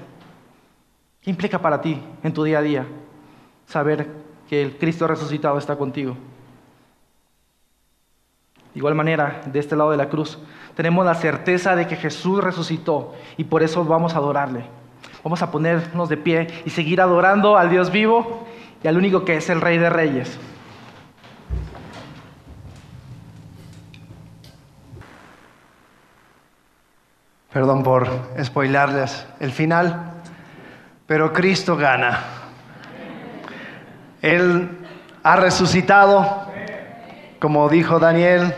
¿Qué 1.21 1.29
implica 1.29 1.59
para 1.59 1.79
ti 1.79 2.03
en 2.21 2.33
tu 2.33 2.43
día 2.43 2.59
a 2.59 2.63
día 2.63 2.85
saber 3.65 4.09
que 4.49 4.61
el 4.61 4.77
Cristo 4.77 5.07
resucitado 5.07 5.57
está 5.57 5.77
contigo? 5.77 6.17
De 8.73 8.79
igual 8.79 8.95
manera, 8.95 9.39
de 9.45 9.57
este 9.57 9.77
lado 9.77 9.91
de 9.91 9.97
la 9.97 10.09
cruz, 10.09 10.37
tenemos 10.75 11.05
la 11.05 11.15
certeza 11.15 11.77
de 11.77 11.87
que 11.87 11.95
Jesús 11.95 12.43
resucitó 12.43 13.15
y 13.37 13.45
por 13.45 13.63
eso 13.63 13.85
vamos 13.85 14.15
a 14.15 14.17
adorarle. 14.17 14.65
Vamos 15.27 15.41
a 15.41 15.51
ponernos 15.51 16.07
de 16.07 16.15
pie 16.15 16.47
y 16.63 16.69
seguir 16.69 17.01
adorando 17.01 17.57
al 17.57 17.69
Dios 17.69 17.91
vivo 17.91 18.47
y 18.81 18.87
al 18.87 18.95
único 18.95 19.25
que 19.25 19.35
es 19.35 19.49
el 19.49 19.59
Rey 19.59 19.77
de 19.77 19.89
Reyes. 19.89 20.39
Perdón 27.51 27.83
por 27.83 28.07
spoilarles 28.41 29.27
el 29.41 29.51
final 29.51 30.13
pero 31.05 31.33
Cristo 31.33 31.75
gana. 31.75 32.21
Él 34.21 34.87
ha 35.23 35.35
resucitado, 35.35 36.47
como 37.39 37.67
dijo 37.67 37.99
Daniel, 37.99 38.55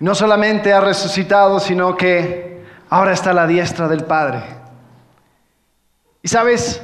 no 0.00 0.14
solamente 0.14 0.74
ha 0.74 0.82
resucitado, 0.82 1.60
sino 1.60 1.96
que 1.96 2.62
ahora 2.90 3.12
está 3.12 3.30
a 3.30 3.32
la 3.32 3.46
diestra 3.46 3.88
del 3.88 4.04
Padre. 4.04 4.63
Y 6.24 6.28
sabes, 6.28 6.80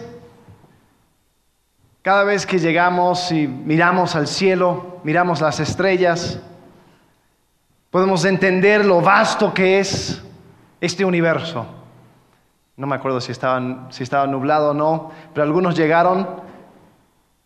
cada 2.03 2.25
vez 2.25 2.45
que 2.45 2.59
llegamos 2.59 3.33
y 3.33 3.49
miramos 3.49 4.15
al 4.15 4.27
cielo, 4.27 5.01
miramos 5.03 5.41
las 5.41 5.61
estrellas, 5.61 6.39
podemos 7.89 8.27
entender 8.27 8.85
lo 8.85 9.01
vasto 9.01 9.55
que 9.55 9.81
es 9.81 10.23
este 10.79 11.07
universo. 11.07 11.65
No 12.77 12.87
me 12.87 12.97
acuerdo 12.97 13.19
si 13.23 13.33
estaban, 13.33 13.87
si 13.89 14.03
estaba 14.03 14.27
nublado 14.27 14.73
o 14.73 14.75
no, 14.75 15.11
pero 15.33 15.45
algunos 15.45 15.75
llegaron 15.75 16.29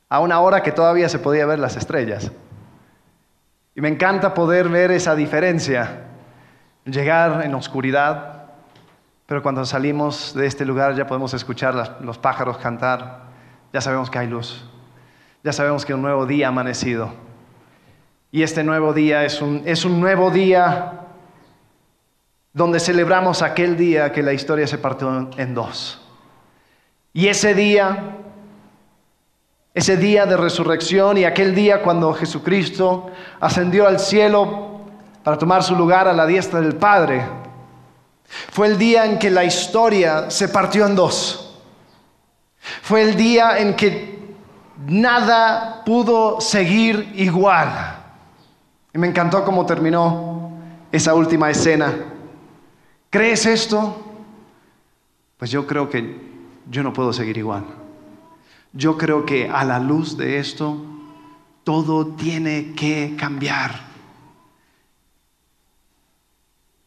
a 0.08 0.18
una 0.18 0.40
hora 0.40 0.64
que 0.64 0.72
todavía 0.72 1.08
se 1.08 1.20
podía 1.20 1.46
ver 1.46 1.60
las 1.60 1.76
estrellas. 1.76 2.32
Y 3.76 3.80
me 3.80 3.88
encanta 3.88 4.34
poder 4.34 4.68
ver 4.68 4.90
esa 4.90 5.14
diferencia, 5.14 6.06
llegar 6.86 7.44
en 7.44 7.54
oscuridad, 7.54 8.33
pero 9.26 9.42
cuando 9.42 9.64
salimos 9.64 10.34
de 10.34 10.46
este 10.46 10.64
lugar 10.64 10.94
ya 10.94 11.06
podemos 11.06 11.32
escuchar 11.34 11.98
los 12.00 12.18
pájaros 12.18 12.58
cantar, 12.58 13.22
ya 13.72 13.80
sabemos 13.80 14.10
que 14.10 14.18
hay 14.18 14.26
luz, 14.26 14.64
ya 15.42 15.52
sabemos 15.52 15.84
que 15.84 15.94
un 15.94 16.02
nuevo 16.02 16.26
día 16.26 16.46
ha 16.46 16.48
amanecido. 16.50 17.12
Y 18.30 18.42
este 18.42 18.64
nuevo 18.64 18.92
día 18.92 19.24
es 19.24 19.40
un, 19.40 19.62
es 19.64 19.84
un 19.84 20.00
nuevo 20.00 20.30
día 20.30 21.00
donde 22.52 22.80
celebramos 22.80 23.42
aquel 23.42 23.76
día 23.76 24.12
que 24.12 24.22
la 24.22 24.32
historia 24.32 24.66
se 24.66 24.78
partió 24.78 25.30
en 25.36 25.54
dos. 25.54 26.00
Y 27.12 27.28
ese 27.28 27.54
día, 27.54 28.16
ese 29.72 29.96
día 29.96 30.26
de 30.26 30.36
resurrección 30.36 31.16
y 31.16 31.24
aquel 31.24 31.54
día 31.54 31.82
cuando 31.82 32.12
Jesucristo 32.12 33.10
ascendió 33.40 33.86
al 33.86 34.00
cielo 34.00 34.80
para 35.22 35.38
tomar 35.38 35.62
su 35.62 35.76
lugar 35.76 36.08
a 36.08 36.12
la 36.12 36.26
diestra 36.26 36.60
del 36.60 36.74
Padre, 36.74 37.24
fue 38.50 38.68
el 38.68 38.78
día 38.78 39.06
en 39.06 39.18
que 39.18 39.30
la 39.30 39.44
historia 39.44 40.30
se 40.30 40.48
partió 40.48 40.86
en 40.86 40.94
dos. 40.94 41.60
Fue 42.82 43.02
el 43.02 43.16
día 43.16 43.58
en 43.58 43.74
que 43.74 44.18
nada 44.86 45.82
pudo 45.84 46.40
seguir 46.40 47.12
igual. 47.16 47.68
Y 48.92 48.98
me 48.98 49.08
encantó 49.08 49.44
cómo 49.44 49.66
terminó 49.66 50.52
esa 50.90 51.14
última 51.14 51.50
escena. 51.50 51.92
¿Crees 53.10 53.46
esto? 53.46 54.02
Pues 55.36 55.50
yo 55.50 55.66
creo 55.66 55.90
que 55.90 56.20
yo 56.70 56.82
no 56.82 56.92
puedo 56.92 57.12
seguir 57.12 57.36
igual. 57.36 57.64
Yo 58.72 58.96
creo 58.96 59.24
que 59.24 59.48
a 59.48 59.64
la 59.64 59.78
luz 59.78 60.16
de 60.16 60.38
esto, 60.38 60.76
todo 61.62 62.08
tiene 62.08 62.72
que 62.74 63.14
cambiar. 63.18 63.93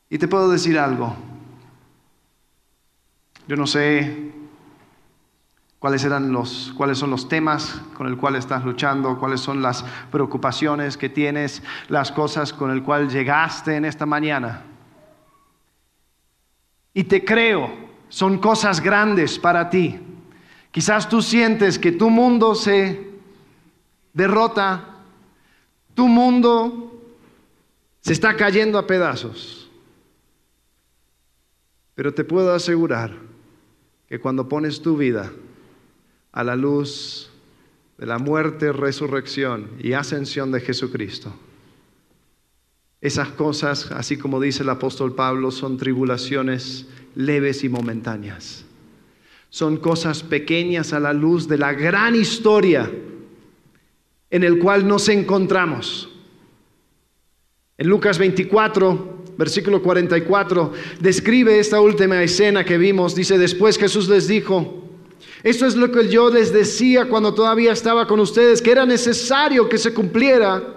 Y 0.10 0.17
te 0.17 0.28
puedo 0.28 0.50
decir 0.50 0.80
algo. 0.80 1.15
Yo 3.48 3.56
no 3.56 3.67
sé 3.67 4.32
cuáles 5.80 6.04
eran 6.04 6.32
los 6.32 6.74
cuáles 6.76 6.98
son 6.98 7.12
los 7.12 7.30
temas 7.30 7.82
con 7.93 8.08
el 8.08 8.17
cual 8.17 8.36
estás 8.36 8.63
luchando, 8.65 9.17
cuáles 9.20 9.41
son 9.41 9.62
las 9.62 9.86
preocupaciones 10.12 10.98
que 10.98 11.10
tienes, 11.10 11.62
las 11.88 12.12
cosas 12.12 12.52
con 12.54 12.72
el 12.72 12.84
cual 12.84 13.10
llegaste 13.10 13.76
en 13.76 13.86
esta 13.86 14.06
mañana. 14.06 14.63
Y 16.93 17.04
te 17.04 17.24
creo, 17.24 17.72
son 18.10 18.39
cosas 18.39 18.82
grandes 18.82 19.38
para 19.38 19.70
ti. 19.70 20.00
Quizás 20.72 21.08
tú 21.08 21.22
sientes 21.22 21.78
que 21.78 21.91
tu 21.91 22.10
mundo 22.10 22.56
se 22.56 23.12
derrota, 24.13 24.96
tu 25.93 26.08
mundo 26.08 27.02
se 28.02 28.13
está 28.13 28.36
cayendo 28.36 28.80
a 28.80 28.88
pedazos. 28.88 29.66
Pero 31.98 32.14
te 32.14 32.24
puedo 32.24 32.54
asegurar 32.54 33.12
que 34.08 34.20
cuando 34.20 34.48
pones 34.48 34.84
tu 34.84 34.98
vida 34.98 35.32
a 36.32 36.44
la 36.44 36.56
luz 36.56 37.32
de 37.98 38.06
la 38.06 38.20
muerte, 38.20 38.72
resurrección 38.72 39.72
y 39.80 39.94
ascensión 39.94 40.52
de 40.52 40.62
Jesucristo, 40.62 41.34
esas 43.02 43.30
cosas, 43.30 43.92
así 43.94 44.16
como 44.16 44.40
dice 44.40 44.62
el 44.62 44.70
apóstol 44.70 45.16
Pablo, 45.16 45.50
son 45.50 45.78
tribulaciones 45.78 46.86
leves 47.16 47.64
y 47.64 47.70
momentáneas. 47.70 48.64
Son 49.50 49.78
cosas 49.78 50.22
pequeñas 50.22 50.94
a 50.94 51.00
la 51.00 51.14
luz 51.14 51.48
de 51.48 51.58
la 51.58 51.74
gran 51.74 52.14
historia 52.14 52.92
en 54.30 54.44
el 54.44 54.60
cual 54.60 54.88
nos 54.88 55.10
encontramos. 55.10 56.14
En 57.80 57.88
Lucas 57.88 58.20
24, 58.20 59.18
versículo 59.38 59.82
44, 59.82 60.73
describe 61.00 61.60
esta 61.60 61.80
última 61.80 62.21
escena 62.23 62.65
que 62.65 62.78
vimos. 62.78 63.15
Dice, 63.15 63.38
después 63.38 63.78
Jesús 63.78 64.10
les 64.10 64.28
dijo, 64.28 64.84
esto 65.43 65.65
es 65.65 65.76
lo 65.76 65.91
que 65.91 66.10
yo 66.10 66.30
les 66.30 66.52
decía 66.52 67.06
cuando 67.06 67.34
todavía 67.34 67.71
estaba 67.71 68.08
con 68.08 68.19
ustedes, 68.19 68.62
que 68.62 68.71
era 68.71 68.86
necesario 68.86 69.69
que 69.69 69.78
se 69.78 69.93
cumpliera 69.93 70.76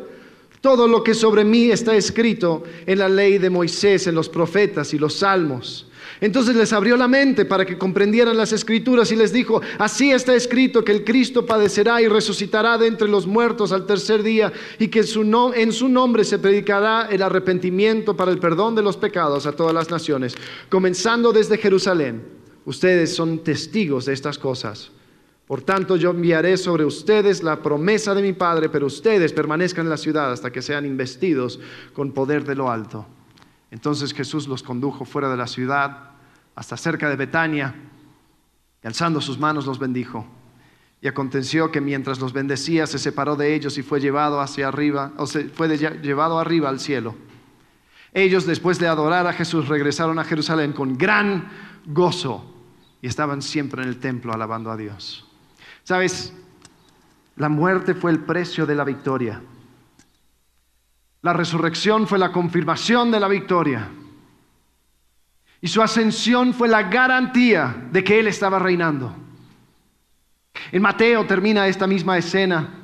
todo 0.61 0.87
lo 0.87 1.03
que 1.03 1.14
sobre 1.14 1.44
mí 1.44 1.70
está 1.70 1.96
escrito 1.96 2.62
en 2.87 2.99
la 2.99 3.09
ley 3.09 3.38
de 3.38 3.49
Moisés, 3.49 4.07
en 4.07 4.14
los 4.14 4.29
profetas 4.29 4.92
y 4.92 4.99
los 4.99 5.14
salmos. 5.14 5.89
Entonces 6.21 6.55
les 6.55 6.73
abrió 6.73 6.97
la 6.97 7.09
mente 7.09 7.45
para 7.47 7.65
que 7.65 7.79
comprendieran 7.79 8.37
las 8.37 8.53
escrituras 8.53 9.11
y 9.11 9.17
les 9.17 9.33
dijo, 9.33 9.63
así 9.79 10.11
está 10.11 10.35
escrito 10.35 10.85
que 10.85 10.93
el 10.93 11.05
Cristo 11.05 11.47
padecerá 11.47 12.03
y 12.03 12.09
resucitará 12.09 12.77
de 12.77 12.89
entre 12.89 13.09
los 13.09 13.27
muertos 13.27 13.73
al 13.73 13.87
tercer 13.87 14.23
día 14.23 14.53
y 14.79 14.89
que 14.89 15.01
en 15.01 15.73
su 15.73 15.89
nombre 15.89 16.25
se 16.25 16.39
predicará 16.39 17.09
el 17.11 17.23
arrepentimiento 17.23 18.17
para 18.17 18.31
el 18.31 18.39
perdón 18.39 18.75
de 18.75 18.83
los 18.83 18.99
pecados 18.99 19.47
a 19.47 19.53
todas 19.53 19.73
las 19.73 19.91
naciones, 19.91 20.35
comenzando 20.69 21.33
desde 21.33 21.57
Jerusalén. 21.57 22.23
Ustedes 22.67 23.15
son 23.15 23.39
testigos 23.39 24.05
de 24.05 24.13
estas 24.13 24.39
cosas. 24.39 24.91
Por 25.47 25.63
tanto, 25.63 25.97
yo 25.97 26.11
enviaré 26.11 26.57
sobre 26.57 26.85
ustedes 26.85 27.43
la 27.43 27.61
promesa 27.63 28.15
de 28.15 28.23
mi 28.23 28.35
Padre, 28.35 28.69
pero 28.69 28.87
ustedes 28.87 29.33
permanezcan 29.33 29.87
en 29.87 29.91
la 29.91 29.97
ciudad 29.97 30.31
hasta 30.31 30.53
que 30.53 30.63
sean 30.63 30.87
investidos 30.87 31.59
con 31.93 32.13
poder 32.13 32.45
de 32.45 32.55
lo 32.55 32.71
alto. 32.71 33.07
Entonces 33.73 34.13
Jesús 34.13 34.47
los 34.47 34.63
condujo 34.63 35.05
fuera 35.05 35.31
de 35.31 35.37
la 35.37 35.47
ciudad 35.47 36.10
hasta 36.61 36.77
cerca 36.77 37.09
de 37.09 37.16
Betania 37.16 37.75
Y 38.85 38.87
alzando 38.87 39.23
sus 39.23 39.38
manos 39.38 39.64
los 39.64 39.79
bendijo. 39.79 40.27
Y 41.01 41.09
aconteció 41.09 41.73
que 41.73 41.81
mientras 41.81 42.20
los 42.20 42.35
bendecía, 42.35 42.87
se 42.87 42.99
separó 42.99 43.35
de 43.35 43.55
ellos 43.55 43.79
y 43.79 43.83
fue 43.83 43.99
llevado 43.99 44.42
hacia 44.42 44.68
arriba, 44.68 45.12
o 45.16 45.27
se 45.27 45.44
fue 45.44 45.75
llevado 45.79 46.38
arriba 46.38 46.68
al 46.68 46.79
cielo. 46.79 47.14
Ellos, 48.12 48.44
después 48.44 48.79
de 48.79 48.88
adorar 48.88 49.27
a 49.27 49.33
Jesús, 49.33 49.68
regresaron 49.68 50.18
a 50.18 50.25
Jerusalén 50.25 50.75
con 50.75 50.99
gran 50.99 51.49
gozo 51.87 52.44
y 53.01 53.07
estaban 53.07 53.40
siempre 53.40 53.83
en 53.83 53.88
el 53.88 53.99
templo 53.99 54.35
alabando 54.35 54.70
a 54.70 54.77
Dios. 54.77 55.27
Sabes, 55.83 56.35
la 57.37 57.49
muerte 57.49 57.94
fue 57.94 58.11
el 58.11 58.18
precio 58.18 58.66
de 58.66 58.75
la 58.75 58.85
victoria. 58.85 59.40
La 61.23 61.33
resurrección 61.33 62.07
fue 62.07 62.18
la 62.18 62.33
confirmación 62.33 63.11
de 63.11 63.20
la 63.20 63.29
victoria. 63.29 63.88
Y 65.61 65.68
su 65.68 65.83
ascensión 65.83 66.55
fue 66.55 66.68
la 66.68 66.85
garantía 66.85 67.88
de 67.90 68.03
que 68.03 68.18
Él 68.18 68.27
estaba 68.29 68.59
reinando. 68.59 69.14
En 70.73 70.83
Mateo 70.83 71.27
termina 71.27 71.66
esta 71.66 71.87
misma 71.87 72.18
escena 72.18 72.81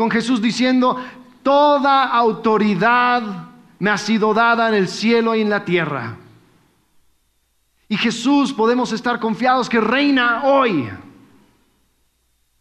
con 0.00 0.10
Jesús 0.10 0.40
diciendo, 0.40 0.96
toda 1.42 2.04
autoridad 2.04 3.48
me 3.78 3.90
ha 3.90 3.98
sido 3.98 4.32
dada 4.32 4.68
en 4.68 4.74
el 4.74 4.88
cielo 4.88 5.34
y 5.34 5.42
en 5.42 5.50
la 5.50 5.62
tierra. 5.62 6.16
Y 7.86 7.98
Jesús 7.98 8.52
podemos 8.52 8.92
estar 8.92 9.20
confiados 9.20 9.68
que 9.68 9.78
reina 9.78 10.44
hoy. 10.44 10.88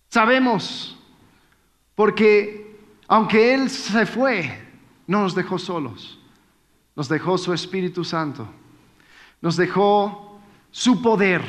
Sabemos, 0.10 0.98
porque 1.96 2.78
aunque 3.08 3.54
Él 3.54 3.70
se 3.70 4.06
fue, 4.06 4.68
no 5.08 5.22
nos 5.22 5.34
dejó 5.34 5.58
solos. 5.58 6.20
Nos 6.94 7.08
dejó 7.08 7.38
su 7.38 7.54
Espíritu 7.54 8.04
Santo. 8.04 8.50
Nos 9.42 9.58
dejó 9.58 10.40
su 10.72 11.02
poder. 11.02 11.42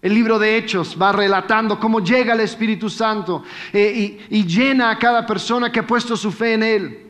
El 0.00 0.14
libro 0.14 0.38
de 0.38 0.56
Hechos 0.56 0.96
va 1.00 1.12
relatando 1.12 1.78
cómo 1.78 2.00
llega 2.00 2.34
el 2.34 2.40
Espíritu 2.40 2.90
Santo 2.90 3.44
eh, 3.72 4.18
y, 4.28 4.38
y 4.38 4.44
llena 4.44 4.90
a 4.90 4.98
cada 4.98 5.24
persona 5.24 5.70
que 5.70 5.80
ha 5.80 5.86
puesto 5.86 6.16
su 6.16 6.32
fe 6.32 6.54
en 6.54 6.62
Él. 6.62 7.06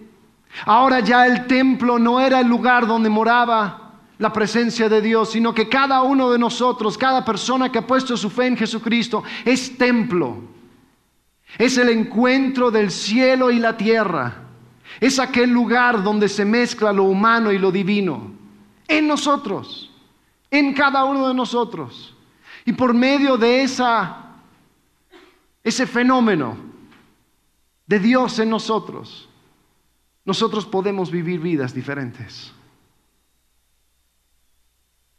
Ahora 0.67 1.01
ya 1.01 1.27
el 1.27 1.47
templo 1.47 1.99
no 1.99 2.21
era 2.21 2.41
el 2.41 2.47
lugar 2.47 2.87
donde 2.87 3.09
moraba 3.09 3.83
la 4.19 4.33
presencia 4.33 4.89
de 4.89 5.01
Dios, 5.01 5.33
sino 5.33 5.55
que 5.55 5.69
cada 5.69 6.03
uno 6.03 6.31
de 6.31 6.39
nosotros, 6.39 6.97
cada 6.97 7.25
persona 7.25 7.73
que 7.73 7.79
ha 7.79 7.87
puesto 7.87 8.17
su 8.17 8.31
fe 8.31 8.47
en 8.47 8.57
Jesucristo, 8.57 9.25
es 9.45 9.77
templo. 9.77 10.37
Es 11.59 11.77
el 11.77 11.89
encuentro 11.89 12.71
del 12.71 12.91
cielo 12.91 13.51
y 13.51 13.59
la 13.59 13.77
tierra. 13.77 14.35
Es 15.01 15.19
aquel 15.19 15.51
lugar 15.51 16.03
donde 16.03 16.29
se 16.29 16.45
mezcla 16.45 16.93
lo 16.93 17.05
humano 17.05 17.51
y 17.51 17.59
lo 17.59 17.73
divino. 17.73 18.33
En 18.87 19.09
nosotros, 19.09 19.92
en 20.53 20.75
cada 20.75 21.05
uno 21.05 21.27
de 21.27 21.35
nosotros. 21.35 22.15
Y 22.65 22.75
por 22.75 22.95
medio 22.95 23.37
de 23.37 23.63
esa, 23.63 24.27
ese 25.65 25.87
fenómeno 25.87 26.57
de 27.87 27.99
Dios 27.99 28.39
en 28.39 28.51
nosotros, 28.51 29.29
nosotros 30.25 30.67
podemos 30.67 31.11
vivir 31.11 31.41
vidas 31.41 31.75
diferentes. 31.75 32.53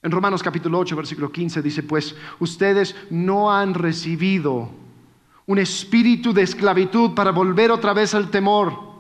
En 0.04 0.12
Romanos 0.12 0.44
capítulo 0.44 0.80
8, 0.80 0.96
versículo 0.96 1.32
15 1.32 1.62
dice, 1.62 1.82
pues 1.82 2.16
ustedes 2.40 2.96
no 3.10 3.52
han 3.52 3.74
recibido 3.74 4.70
un 5.48 5.58
espíritu 5.58 6.32
de 6.32 6.44
esclavitud 6.44 7.16
para 7.16 7.32
volver 7.32 7.72
otra 7.72 7.94
vez 7.94 8.14
al 8.14 8.30
temor, 8.30 8.94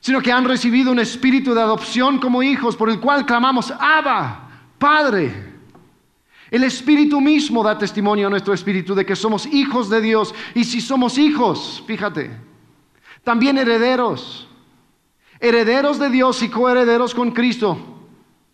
sino 0.00 0.20
que 0.20 0.30
han 0.30 0.44
recibido 0.44 0.92
un 0.92 0.98
espíritu 0.98 1.54
de 1.54 1.62
adopción 1.62 2.18
como 2.18 2.42
hijos 2.42 2.76
por 2.76 2.90
el 2.90 3.00
cual 3.00 3.24
clamamos, 3.24 3.70
Abba, 3.70 4.50
Padre. 4.78 5.53
El 6.54 6.62
Espíritu 6.62 7.20
mismo 7.20 7.64
da 7.64 7.76
testimonio 7.76 8.28
a 8.28 8.30
nuestro 8.30 8.54
espíritu 8.54 8.94
de 8.94 9.04
que 9.04 9.16
somos 9.16 9.44
hijos 9.44 9.90
de 9.90 10.00
Dios. 10.00 10.32
Y 10.54 10.62
si 10.62 10.80
somos 10.80 11.18
hijos, 11.18 11.82
fíjate, 11.84 12.30
también 13.24 13.58
herederos 13.58 14.48
herederos 15.40 15.98
de 15.98 16.10
Dios 16.10 16.40
y 16.44 16.48
coherederos 16.48 17.12
con 17.12 17.32
Cristo, 17.32 17.76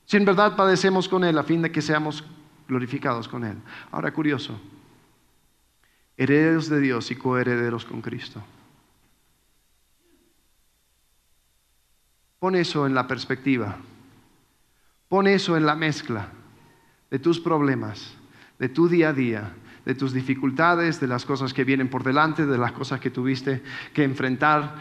si 0.06 0.16
en 0.16 0.24
verdad 0.24 0.56
padecemos 0.56 1.10
con 1.10 1.24
Él, 1.24 1.36
a 1.36 1.42
fin 1.42 1.60
de 1.60 1.70
que 1.70 1.82
seamos 1.82 2.24
glorificados 2.66 3.28
con 3.28 3.44
Él. 3.44 3.58
Ahora, 3.92 4.14
curioso, 4.14 4.58
herederos 6.16 6.70
de 6.70 6.80
Dios 6.80 7.10
y 7.10 7.16
coherederos 7.16 7.84
con 7.84 8.00
Cristo. 8.00 8.42
Pon 12.38 12.56
eso 12.56 12.86
en 12.86 12.94
la 12.94 13.06
perspectiva, 13.06 13.76
pon 15.10 15.26
eso 15.26 15.54
en 15.58 15.66
la 15.66 15.74
mezcla 15.74 16.39
de 17.10 17.18
tus 17.18 17.40
problemas, 17.40 18.14
de 18.58 18.68
tu 18.68 18.88
día 18.88 19.10
a 19.10 19.12
día, 19.12 19.52
de 19.84 19.94
tus 19.94 20.12
dificultades, 20.12 21.00
de 21.00 21.06
las 21.06 21.24
cosas 21.24 21.52
que 21.52 21.64
vienen 21.64 21.88
por 21.88 22.04
delante, 22.04 22.46
de 22.46 22.58
las 22.58 22.72
cosas 22.72 23.00
que 23.00 23.10
tuviste 23.10 23.62
que 23.92 24.04
enfrentar, 24.04 24.76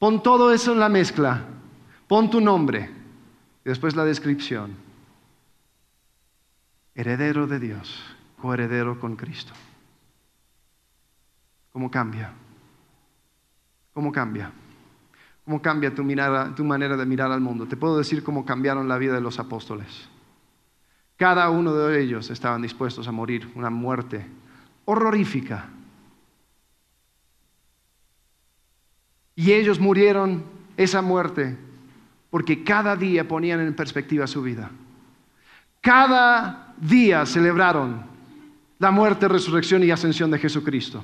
Pon 0.00 0.22
todo 0.22 0.50
eso 0.50 0.72
en 0.72 0.80
la 0.80 0.88
mezcla. 0.88 1.44
Pon 2.08 2.30
tu 2.30 2.40
nombre 2.40 2.90
y 3.62 3.68
después 3.68 3.94
la 3.94 4.06
descripción. 4.06 4.74
Heredero 6.94 7.46
de 7.46 7.60
Dios, 7.60 8.02
coheredero 8.40 8.98
con 8.98 9.14
Cristo. 9.14 9.52
¿Cómo 11.70 11.90
cambia? 11.90 12.32
¿Cómo 13.92 14.10
cambia? 14.10 14.50
¿Cómo 15.44 15.60
cambia 15.60 15.94
tu, 15.94 16.02
tu 16.56 16.64
manera 16.64 16.96
de 16.96 17.04
mirar 17.04 17.30
al 17.30 17.42
mundo? 17.42 17.66
Te 17.66 17.76
puedo 17.76 17.98
decir 17.98 18.24
cómo 18.24 18.46
cambiaron 18.46 18.88
la 18.88 18.96
vida 18.96 19.14
de 19.14 19.20
los 19.20 19.38
apóstoles. 19.38 20.08
Cada 21.20 21.50
uno 21.50 21.72
de 21.74 22.02
ellos 22.02 22.30
estaban 22.30 22.62
dispuestos 22.62 23.06
a 23.06 23.12
morir 23.12 23.52
una 23.54 23.70
muerte 23.70 24.26
horrorífica 24.86 25.68
Y 29.40 29.54
ellos 29.54 29.80
murieron 29.80 30.44
esa 30.76 31.00
muerte 31.00 31.56
porque 32.28 32.62
cada 32.62 32.94
día 32.94 33.26
ponían 33.26 33.60
en 33.60 33.74
perspectiva 33.74 34.26
su 34.26 34.42
vida. 34.42 34.70
Cada 35.80 36.74
día 36.76 37.24
celebraron 37.24 38.04
la 38.78 38.90
muerte, 38.90 39.28
resurrección 39.28 39.82
y 39.82 39.90
ascensión 39.90 40.30
de 40.30 40.38
Jesucristo. 40.38 41.02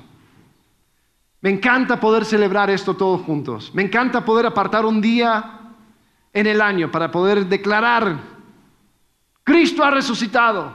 Me 1.41 1.49
encanta 1.49 1.99
poder 1.99 2.27
celebrar 2.27 2.69
esto 2.69 2.95
todos 2.95 3.23
juntos. 3.23 3.71
Me 3.75 3.83
encanta 3.83 4.23
poder 4.23 4.45
apartar 4.45 4.85
un 4.85 5.01
día 5.01 5.61
en 6.35 6.47
el 6.47 6.61
año 6.61 6.91
para 6.91 7.11
poder 7.11 7.47
declarar, 7.47 8.19
Cristo 9.47 9.85
ha 9.85 9.93
resucitado, 9.93 10.75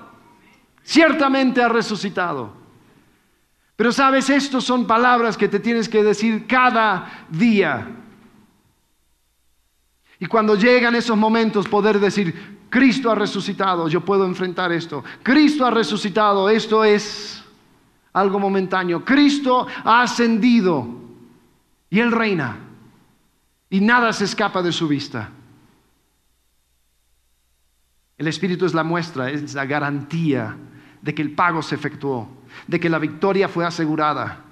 ciertamente 0.82 1.62
ha 1.62 1.68
resucitado. 1.68 2.54
Pero 3.76 3.92
sabes, 3.92 4.30
estos 4.30 4.64
son 4.64 4.88
palabras 4.88 5.36
que 5.36 5.50
te 5.50 5.60
tienes 5.60 5.90
que 5.90 6.02
decir 6.02 6.48
cada 6.48 7.26
día. 7.28 7.86
Y 10.20 10.26
cuando 10.26 10.56
llegan 10.56 10.96
esos 10.96 11.18
momentos, 11.18 11.68
poder 11.68 12.00
decir, 12.00 12.60
Cristo 12.70 13.12
ha 13.12 13.16
resucitado, 13.16 13.90
yo 13.90 14.06
puedo 14.06 14.26
enfrentar 14.26 14.72
esto. 14.72 15.04
Cristo 15.22 15.66
ha 15.66 15.72
resucitado, 15.72 16.50
esto 16.50 16.86
es 16.86 17.44
algo 18.14 18.40
momentáneo. 18.40 19.04
Cristo 19.04 19.68
ha 19.84 20.04
ascendido 20.04 20.88
y 21.90 22.00
Él 22.00 22.14
reina. 22.14 22.58
Y 23.70 23.82
nada 23.82 24.14
se 24.14 24.24
escapa 24.24 24.62
de 24.62 24.72
su 24.72 24.88
vista. 24.88 25.30
El 28.22 28.28
Espíritu 28.28 28.68
es 28.68 28.76
la 28.76 28.84
muestra, 28.84 29.32
es 29.32 29.56
la 29.56 29.66
garantía 29.66 30.56
de 31.02 31.16
que 31.16 31.24
el 31.24 31.32
pago 31.32 31.64
se 31.64 31.74
efectuó 31.74 32.30
de 32.68 32.80
que 32.80 32.88
la 32.88 33.00
victoria 33.00 33.48
fue 33.48 33.66
asegurada 33.66 34.46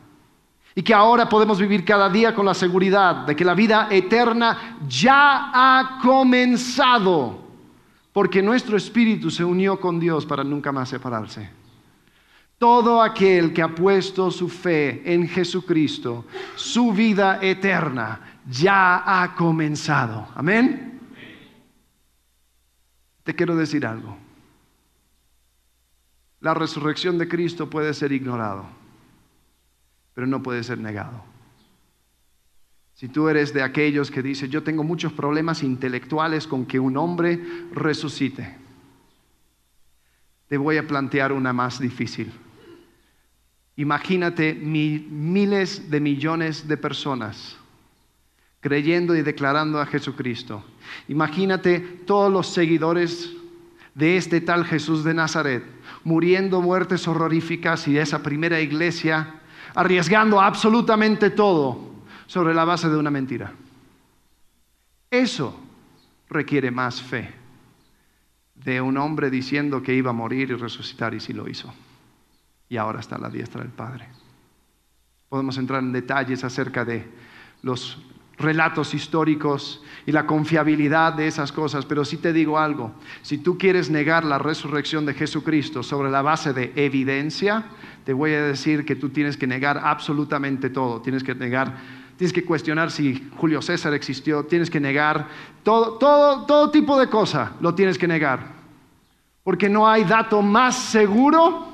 y 0.73 0.81
que 0.81 0.93
ahora 0.93 1.29
podemos 1.29 1.59
vivir 1.59 1.85
cada 1.85 2.09
día 2.09 2.33
con 2.33 2.47
la 2.47 2.55
seguridad 2.55 3.27
de 3.27 3.35
que 3.35 3.45
la 3.45 3.53
vida 3.53 3.87
eterna 3.91 4.79
ya 4.87 5.51
ha 5.53 5.99
comenzado, 6.01 7.47
porque 8.11 8.41
nuestro 8.41 8.75
espíritu 8.75 9.29
se 9.29 9.43
unió 9.43 9.79
con 9.79 9.99
Dios 9.99 10.25
para 10.25 10.43
nunca 10.43 10.71
más 10.71 10.89
separarse. 10.89 11.51
Todo 12.57 13.03
aquel 13.03 13.53
que 13.53 13.61
ha 13.61 13.69
puesto 13.69 14.31
su 14.31 14.49
fe 14.49 15.01
en 15.05 15.27
Jesucristo, 15.27 16.25
su 16.55 16.91
vida 16.91 17.37
eterna 17.39 18.39
ya 18.49 19.03
ha 19.05 19.35
comenzado. 19.35 20.27
Amén. 20.33 20.88
Te 23.29 23.35
quiero 23.35 23.55
decir 23.55 23.85
algo 23.85 24.17
la 26.39 26.55
resurrección 26.55 27.19
de 27.19 27.27
Cristo 27.27 27.69
puede 27.69 27.93
ser 27.93 28.11
ignorado, 28.11 28.65
pero 30.15 30.25
no 30.25 30.41
puede 30.41 30.63
ser 30.63 30.79
negado. 30.79 31.23
Si 32.95 33.07
tú 33.07 33.29
eres 33.29 33.53
de 33.53 33.61
aquellos 33.61 34.09
que 34.09 34.23
dicen, 34.23 34.49
yo 34.49 34.63
tengo 34.63 34.83
muchos 34.83 35.13
problemas 35.13 35.61
intelectuales 35.61 36.47
con 36.47 36.65
que 36.65 36.79
un 36.79 36.97
hombre 36.97 37.39
resucite, 37.71 38.55
te 40.47 40.57
voy 40.57 40.77
a 40.77 40.87
plantear 40.87 41.31
una 41.31 41.53
más 41.53 41.79
difícil. 41.79 42.31
Imagínate 43.75 44.55
miles 44.55 45.91
de 45.91 45.99
millones 45.99 46.67
de 46.67 46.77
personas 46.77 47.59
creyendo 48.59 49.15
y 49.15 49.21
declarando 49.21 49.79
a 49.79 49.85
Jesucristo. 49.85 50.65
Imagínate 51.07 51.79
todos 51.79 52.31
los 52.31 52.47
seguidores 52.47 53.31
de 53.95 54.17
este 54.17 54.41
tal 54.41 54.65
Jesús 54.65 55.03
de 55.03 55.13
Nazaret, 55.13 55.63
muriendo 56.03 56.61
muertes 56.61 57.07
horroríficas 57.07 57.87
y 57.87 57.93
de 57.93 58.01
esa 58.01 58.23
primera 58.23 58.59
iglesia, 58.61 59.35
arriesgando 59.75 60.39
absolutamente 60.39 61.29
todo 61.29 61.89
sobre 62.27 62.53
la 62.53 62.65
base 62.65 62.89
de 62.89 62.97
una 62.97 63.11
mentira. 63.11 63.51
Eso 65.11 65.59
requiere 66.29 66.71
más 66.71 67.01
fe 67.01 67.33
de 68.55 68.81
un 68.81 68.97
hombre 68.97 69.29
diciendo 69.29 69.81
que 69.81 69.95
iba 69.95 70.11
a 70.11 70.13
morir 70.13 70.51
y 70.51 70.55
resucitar 70.55 71.13
y 71.13 71.19
sí 71.19 71.33
lo 71.33 71.47
hizo. 71.47 71.73
Y 72.67 72.77
ahora 72.77 72.99
está 72.99 73.15
a 73.15 73.19
la 73.19 73.29
diestra 73.29 73.61
del 73.61 73.71
Padre. 73.71 74.07
Podemos 75.27 75.57
entrar 75.57 75.81
en 75.81 75.91
detalles 75.91 76.43
acerca 76.43 76.85
de 76.85 77.07
los 77.61 77.97
relatos 78.39 78.93
históricos 78.93 79.83
y 80.05 80.11
la 80.11 80.25
confiabilidad 80.25 81.13
de 81.13 81.27
esas 81.27 81.51
cosas, 81.51 81.85
pero 81.85 82.05
sí 82.05 82.17
te 82.17 82.33
digo 82.33 82.57
algo, 82.57 82.93
si 83.21 83.37
tú 83.37 83.57
quieres 83.57 83.89
negar 83.89 84.23
la 84.23 84.39
resurrección 84.39 85.05
de 85.05 85.13
Jesucristo 85.13 85.83
sobre 85.83 86.09
la 86.09 86.21
base 86.21 86.53
de 86.53 86.71
evidencia, 86.75 87.65
te 88.05 88.13
voy 88.13 88.33
a 88.33 88.43
decir 88.43 88.85
que 88.85 88.95
tú 88.95 89.09
tienes 89.09 89.35
que 89.35 89.45
negar 89.45 89.81
absolutamente 89.83 90.69
todo, 90.69 91.01
tienes 91.01 91.23
que 91.23 91.35
negar, 91.35 91.77
tienes 92.17 92.33
que 92.33 92.45
cuestionar 92.45 92.91
si 92.91 93.29
Julio 93.35 93.61
César 93.61 93.93
existió, 93.93 94.45
tienes 94.45 94.69
que 94.69 94.79
negar 94.79 95.27
todo, 95.63 95.97
todo, 95.97 96.45
todo 96.45 96.71
tipo 96.71 96.97
de 96.97 97.07
cosa, 97.07 97.53
lo 97.59 97.75
tienes 97.75 97.97
que 97.97 98.07
negar, 98.07 98.53
porque 99.43 99.67
no 99.67 99.87
hay 99.87 100.05
dato 100.05 100.41
más 100.41 100.77
seguro 100.77 101.67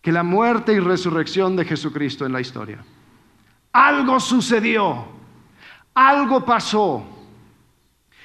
que 0.00 0.12
la 0.12 0.22
muerte 0.22 0.72
y 0.72 0.80
resurrección 0.80 1.56
de 1.56 1.66
Jesucristo 1.66 2.24
en 2.24 2.32
la 2.32 2.40
historia. 2.40 2.82
Algo 3.72 4.18
sucedió, 4.18 5.04
algo 5.94 6.44
pasó. 6.44 7.04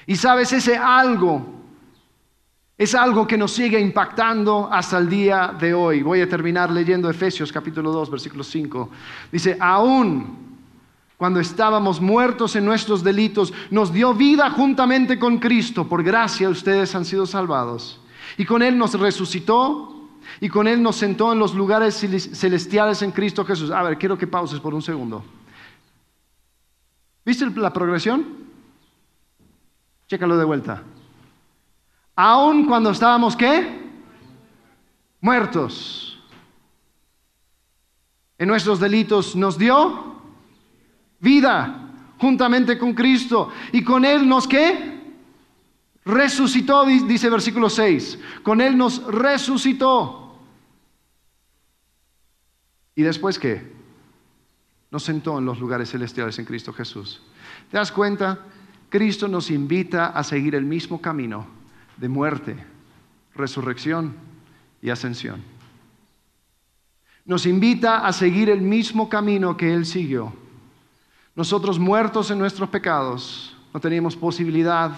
Y 0.07 0.15
sabes, 0.15 0.53
ese 0.53 0.77
algo 0.77 1.55
es 2.77 2.93
algo 2.93 3.25
que 3.25 3.37
nos 3.37 3.51
sigue 3.51 3.79
impactando 3.79 4.67
hasta 4.71 4.97
el 4.97 5.09
día 5.09 5.55
de 5.57 5.73
hoy. 5.73 6.01
Voy 6.01 6.19
a 6.21 6.27
terminar 6.27 6.69
leyendo 6.69 7.09
Efesios 7.09 7.51
capítulo 7.51 7.91
2, 7.91 8.11
versículo 8.11 8.43
5. 8.43 8.89
Dice, 9.31 9.57
aún 9.59 10.45
cuando 11.15 11.39
estábamos 11.39 12.01
muertos 12.01 12.57
en 12.57 12.65
nuestros 12.65 13.01
delitos, 13.01 13.53
nos 13.71 13.93
dio 13.93 14.13
vida 14.13 14.49
juntamente 14.49 15.17
con 15.17 15.37
Cristo. 15.37 15.87
Por 15.87 16.03
gracia 16.03 16.49
ustedes 16.49 16.93
han 16.95 17.05
sido 17.05 17.25
salvados. 17.25 18.01
Y 18.37 18.43
con 18.43 18.61
Él 18.61 18.77
nos 18.77 18.93
resucitó 18.99 20.09
y 20.41 20.49
con 20.49 20.67
Él 20.67 20.83
nos 20.83 20.97
sentó 20.97 21.31
en 21.31 21.39
los 21.39 21.53
lugares 21.53 21.95
celestiales 21.95 23.01
en 23.01 23.11
Cristo 23.11 23.45
Jesús. 23.45 23.71
A 23.71 23.83
ver, 23.83 23.97
quiero 23.97 24.17
que 24.17 24.27
pauses 24.27 24.59
por 24.59 24.73
un 24.73 24.81
segundo. 24.81 25.23
¿Viste 27.25 27.49
la 27.49 27.73
progresión? 27.73 28.45
Chécalo 30.07 30.37
de 30.37 30.45
vuelta. 30.45 30.83
Aún 32.15 32.65
cuando 32.65 32.91
estábamos 32.91 33.35
qué? 33.35 33.83
Muertos. 35.19 36.19
En 38.37 38.47
nuestros 38.47 38.79
delitos 38.79 39.35
nos 39.35 39.57
dio 39.57 40.21
vida 41.19 41.89
juntamente 42.19 42.77
con 42.77 42.93
Cristo. 42.93 43.51
Y 43.71 43.83
con 43.83 44.05
Él 44.05 44.29
nos 44.29 44.47
qué? 44.47 44.95
Resucitó, 46.05 46.85
dice 46.85 47.29
versículo 47.29 47.69
6. 47.69 48.19
Con 48.43 48.61
Él 48.61 48.77
nos 48.77 49.03
resucitó. 49.05 50.37
¿Y 52.93 53.01
después 53.01 53.39
qué? 53.39 53.74
Nos 54.91 55.03
sentó 55.03 55.37
en 55.39 55.45
los 55.45 55.59
lugares 55.59 55.89
celestiales 55.91 56.37
en 56.39 56.45
Cristo 56.45 56.71
Jesús. 56.73 57.21
¿Te 57.71 57.77
das 57.77 57.91
cuenta? 57.91 58.39
Cristo 58.89 59.27
nos 59.27 59.51
invita 59.51 60.07
a 60.07 60.23
seguir 60.23 60.55
el 60.55 60.63
mismo 60.63 61.01
camino 61.01 61.47
de 61.97 62.09
muerte, 62.09 62.55
resurrección 63.35 64.13
y 64.81 64.89
ascensión. 64.89 65.41
Nos 67.25 67.45
invita 67.45 68.05
a 68.05 68.13
seguir 68.13 68.49
el 68.49 68.61
mismo 68.61 69.09
camino 69.09 69.57
que 69.57 69.73
Él 69.73 69.85
siguió. 69.85 70.31
Nosotros 71.35 71.79
muertos 71.79 72.31
en 72.31 72.39
nuestros 72.39 72.69
pecados, 72.69 73.55
no 73.73 73.79
teníamos 73.79 74.15
posibilidad 74.15 74.91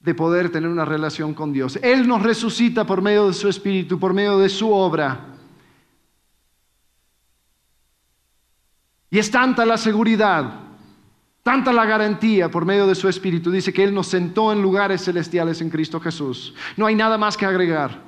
de 0.00 0.14
poder 0.14 0.50
tener 0.50 0.68
una 0.68 0.84
relación 0.84 1.32
con 1.32 1.52
Dios. 1.52 1.78
Él 1.82 2.06
nos 2.06 2.22
resucita 2.22 2.84
por 2.84 3.00
medio 3.00 3.28
de 3.28 3.32
su 3.32 3.48
Espíritu, 3.48 3.98
por 3.98 4.12
medio 4.12 4.38
de 4.38 4.50
su 4.50 4.70
obra. 4.70 5.33
Y 9.14 9.18
es 9.20 9.30
tanta 9.30 9.64
la 9.64 9.78
seguridad, 9.78 10.54
tanta 11.44 11.72
la 11.72 11.86
garantía 11.86 12.50
por 12.50 12.64
medio 12.64 12.84
de 12.84 12.96
su 12.96 13.08
Espíritu. 13.08 13.48
Dice 13.52 13.72
que 13.72 13.84
Él 13.84 13.94
nos 13.94 14.08
sentó 14.08 14.50
en 14.50 14.60
lugares 14.60 15.04
celestiales 15.04 15.60
en 15.60 15.70
Cristo 15.70 16.00
Jesús. 16.00 16.52
No 16.76 16.86
hay 16.86 16.96
nada 16.96 17.16
más 17.16 17.36
que 17.36 17.46
agregar. 17.46 18.02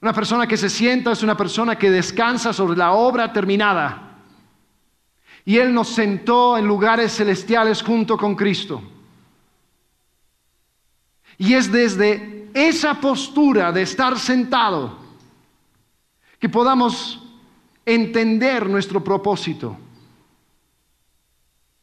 Una 0.00 0.14
persona 0.14 0.46
que 0.46 0.56
se 0.56 0.70
sienta 0.70 1.12
es 1.12 1.22
una 1.22 1.36
persona 1.36 1.76
que 1.76 1.90
descansa 1.90 2.54
sobre 2.54 2.78
la 2.78 2.92
obra 2.92 3.34
terminada. 3.34 4.14
Y 5.44 5.58
Él 5.58 5.74
nos 5.74 5.90
sentó 5.90 6.56
en 6.56 6.66
lugares 6.66 7.14
celestiales 7.14 7.82
junto 7.82 8.16
con 8.16 8.34
Cristo. 8.34 8.82
Y 11.36 11.52
es 11.52 11.70
desde 11.70 12.48
esa 12.54 12.94
postura 12.94 13.72
de 13.72 13.82
estar 13.82 14.18
sentado 14.18 15.00
que 16.38 16.48
podamos 16.48 17.22
entender 17.84 18.70
nuestro 18.70 19.04
propósito. 19.04 19.76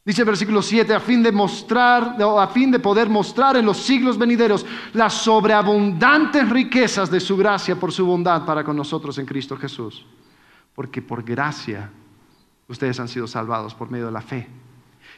Dice 0.04 0.22
el 0.22 0.28
versículo 0.28 0.64
7, 0.64 0.96
a 0.96 1.00
fin 1.00 1.22
de 1.22 1.32
mostrar, 1.32 2.18
a 2.20 2.48
fin 2.48 2.72
de 2.72 2.80
poder 2.80 3.08
mostrar 3.08 3.56
en 3.56 3.66
los 3.66 3.78
siglos 3.78 4.18
venideros 4.18 4.66
las 4.94 5.14
sobreabundantes 5.14 6.50
riquezas 6.50 7.12
de 7.12 7.20
su 7.20 7.38
gracia 7.38 7.76
por 7.80 7.92
su 7.92 8.06
bondad 8.06 8.44
para 8.44 8.64
con 8.64 8.76
nosotros 8.76 9.20
en 9.20 9.28
Cristo 9.28 9.56
Jesús. 9.58 10.04
Porque 10.74 11.04
por 11.04 11.24
gracia 11.24 11.92
ustedes 12.68 13.00
han 13.00 13.10
sido 13.10 13.28
salvados 13.28 13.76
por 13.76 13.92
medio 13.92 14.08
de 14.08 14.12
la 14.12 14.22
fe. 14.22 14.48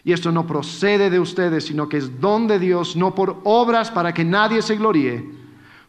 Y 0.03 0.11
esto 0.11 0.33
no 0.33 0.45
procede 0.45 1.09
de 1.09 1.19
ustedes, 1.19 1.65
sino 1.65 1.87
que 1.87 1.97
es 1.97 2.19
don 2.19 2.47
de 2.47 2.59
Dios, 2.59 2.97
no 2.97 3.15
por 3.15 3.39
obras 3.45 3.89
para 3.89 4.13
que 4.13 4.25
nadie 4.25 4.61
se 4.61 4.75
gloríe, 4.75 5.23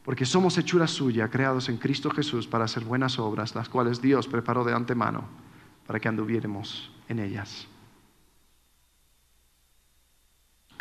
porque 0.05 0.25
somos 0.25 0.57
hechura 0.57 0.87
suya, 0.87 1.29
creados 1.29 1.69
en 1.69 1.79
Cristo 1.79 2.11
Jesús 2.11 2.47
para 2.47 2.67
hacer 2.67 2.85
buenas 2.85 3.19
obras, 3.19 3.57
las 3.57 3.69
cuales 3.69 4.01
Dios 4.01 4.29
preparó 4.29 4.63
de 4.63 4.73
antemano 4.73 5.25
para 5.85 5.99
que 5.99 6.07
anduviéramos 6.07 6.93
en 7.09 7.19
ellas. 7.19 7.67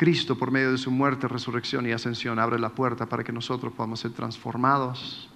Cristo, 0.04 0.38
por 0.38 0.52
medio 0.52 0.70
de 0.74 0.78
su 0.78 0.92
muerte, 0.92 1.30
resurrección 1.30 1.88
y 1.88 1.94
ascensión, 1.94 2.38
abre 2.38 2.60
la 2.60 2.72
puerta 2.76 3.06
para 3.06 3.24
que 3.24 3.32
nosotros 3.32 3.72
podamos 3.72 4.02
ser 4.02 4.12
transformados 4.12 5.30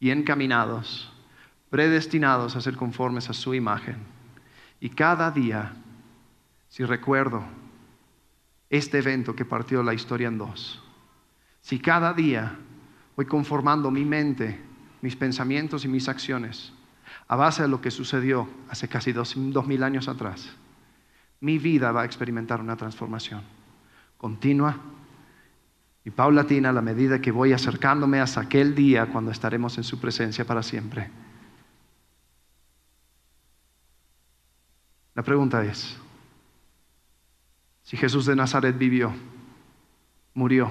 y 0.00 0.08
encaminados, 0.08 1.12
predestinados 1.68 2.56
a 2.56 2.62
ser 2.62 2.76
conformes 2.76 3.28
a 3.28 3.34
su 3.34 3.52
imagen. 3.52 3.98
Y 4.80 4.88
cada 4.88 5.30
día 5.30 5.76
si 6.70 6.82
recuerdo 6.82 7.44
este 8.70 9.00
evento 9.00 9.36
que 9.36 9.44
partió 9.44 9.82
la 9.82 9.92
historia 9.92 10.28
en 10.28 10.38
dos, 10.38 10.82
si 11.60 11.78
cada 11.78 12.14
día 12.14 12.56
voy 13.16 13.26
conformando 13.26 13.90
mi 13.90 14.06
mente, 14.06 14.62
mis 15.02 15.14
pensamientos 15.14 15.84
y 15.84 15.88
mis 15.88 16.08
acciones 16.08 16.72
a 17.28 17.36
base 17.36 17.60
de 17.60 17.68
lo 17.68 17.82
que 17.82 17.90
sucedió 17.90 18.48
hace 18.70 18.88
casi 18.88 19.12
dos, 19.12 19.36
mil 19.36 19.82
años 19.82 20.08
atrás, 20.08 20.56
mi 21.40 21.58
vida 21.58 21.92
va 21.92 22.00
a 22.00 22.06
experimentar 22.06 22.62
una 22.62 22.78
transformación 22.78 23.42
continua 24.16 24.76
y 26.04 26.10
paulatina 26.10 26.70
a 26.70 26.72
la 26.72 26.82
medida 26.82 27.20
que 27.20 27.30
voy 27.30 27.52
acercándome 27.52 28.20
hasta 28.20 28.42
aquel 28.42 28.74
día 28.74 29.06
cuando 29.06 29.30
estaremos 29.30 29.78
en 29.78 29.84
su 29.84 29.98
presencia 29.98 30.44
para 30.44 30.62
siempre. 30.62 31.10
La 35.14 35.22
pregunta 35.22 35.64
es, 35.64 35.96
si 37.82 37.96
Jesús 37.96 38.26
de 38.26 38.36
Nazaret 38.36 38.76
vivió, 38.76 39.12
murió, 40.34 40.70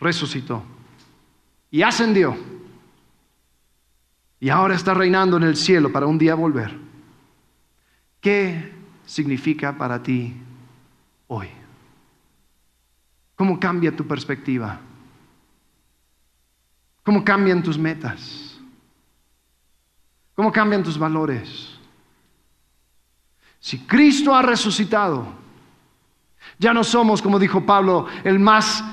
resucitó 0.00 0.62
y 1.70 1.82
ascendió, 1.82 2.36
y 4.40 4.48
ahora 4.48 4.74
está 4.74 4.92
reinando 4.92 5.36
en 5.36 5.44
el 5.44 5.56
cielo 5.56 5.92
para 5.92 6.06
un 6.06 6.18
día 6.18 6.34
volver, 6.34 6.76
¿qué 8.20 8.72
significa 9.06 9.78
para 9.78 10.02
ti 10.02 10.34
hoy? 11.28 11.48
¿Cómo 13.42 13.58
cambia 13.58 13.90
tu 13.90 14.06
perspectiva? 14.06 14.78
¿Cómo 17.02 17.24
cambian 17.24 17.60
tus 17.60 17.76
metas? 17.76 18.56
¿Cómo 20.36 20.52
cambian 20.52 20.84
tus 20.84 20.96
valores? 20.96 21.76
Si 23.58 23.80
Cristo 23.80 24.32
ha 24.32 24.42
resucitado, 24.42 25.26
ya 26.56 26.72
no 26.72 26.84
somos, 26.84 27.20
como 27.20 27.40
dijo 27.40 27.66
Pablo, 27.66 28.06
el 28.22 28.38
más 28.38 28.84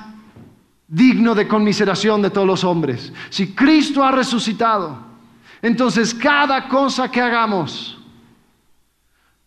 digno 0.88 1.36
de 1.36 1.48
conmiseración 1.48 2.20
de 2.24 2.32
todos 2.32 2.48
los 2.48 2.64
hombres. 2.64 3.14
Si 3.30 3.54
Cristo 3.54 4.04
ha 4.04 4.10
resucitado, 4.12 4.98
entonces 5.62 6.12
cada 6.12 6.68
cosa 6.68 7.12
que 7.12 7.22
hagamos 7.22 8.00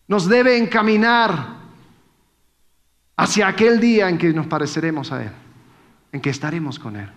nos 0.07 0.29
debe 0.29 0.57
encaminar 0.57 1.62
hacia 3.15 3.47
aquel 3.47 3.79
día 3.79 4.09
en 4.09 4.17
que 4.17 4.33
nos 4.33 4.47
pareceremos 4.47 5.11
a 5.11 5.23
Él. 5.23 5.31
en 6.11 6.21
que 6.21 6.29
estaremos 6.29 6.77
con 6.77 6.95
Él. 6.95 7.09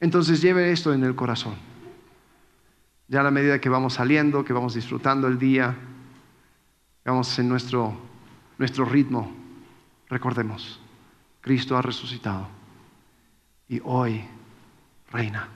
Entonces 0.00 0.42
lleve 0.42 0.72
esto 0.72 0.92
en 0.92 1.04
el 1.04 1.14
corazón. 1.14 1.54
Ya 3.06 3.20
a 3.20 3.22
la 3.22 3.30
medida 3.30 3.60
que 3.60 3.68
vamos 3.68 3.94
saliendo, 3.94 4.44
que 4.44 4.52
vamos 4.52 4.74
disfrutando 4.74 5.28
el 5.28 5.38
día, 5.38 5.76
vamos 7.04 7.38
en 7.38 7.48
nuestro, 7.48 7.96
nuestro 8.58 8.84
ritmo, 8.84 9.32
recordemos, 10.08 10.80
Cristo 11.40 11.76
ha 11.76 11.82
resucitado 11.82 12.48
y 13.68 13.80
hoy 13.84 14.24
reina. 15.12 15.48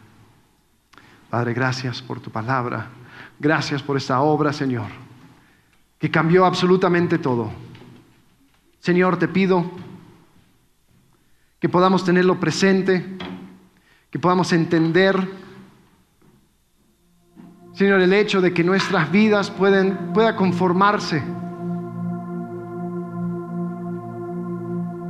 Padre, 1.28 1.54
gracias 1.54 2.00
por 2.00 2.20
tu 2.20 2.30
palabra. 2.30 2.88
Gracias 3.38 3.82
por 3.82 3.96
esta 3.96 4.20
obra, 4.20 4.52
Señor, 4.52 4.88
que 5.98 6.10
cambió 6.10 6.44
absolutamente 6.44 7.18
todo. 7.18 7.50
Señor, 8.80 9.18
te 9.18 9.28
pido 9.28 9.70
que 11.58 11.68
podamos 11.68 12.04
tenerlo 12.04 12.38
presente, 12.38 13.18
que 14.10 14.18
podamos 14.18 14.52
entender, 14.52 15.28
Señor, 17.72 18.00
el 18.00 18.12
hecho 18.12 18.40
de 18.40 18.52
que 18.52 18.64
nuestras 18.64 19.10
vidas 19.10 19.50
pueden, 19.50 20.12
pueda 20.12 20.36
conformarse 20.36 21.22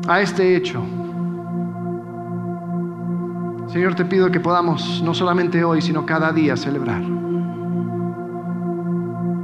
a 0.09 0.21
este 0.21 0.57
hecho. 0.57 0.83
Señor, 3.69 3.95
te 3.95 4.07
pido 4.07 4.31
que 4.31 4.41
podamos, 4.41 5.03
no 5.05 5.13
solamente 5.13 5.63
hoy, 5.63 5.83
sino 5.83 6.07
cada 6.07 6.33
día, 6.33 6.57
celebrar. 6.57 7.03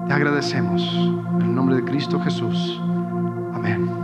Te 0.06 0.12
agradecemos. 0.12 0.82
En 1.34 1.42
el 1.42 1.54
nombre 1.54 1.76
de 1.76 1.84
Cristo 1.84 2.18
Jesús. 2.20 2.80
Amén. 3.52 3.94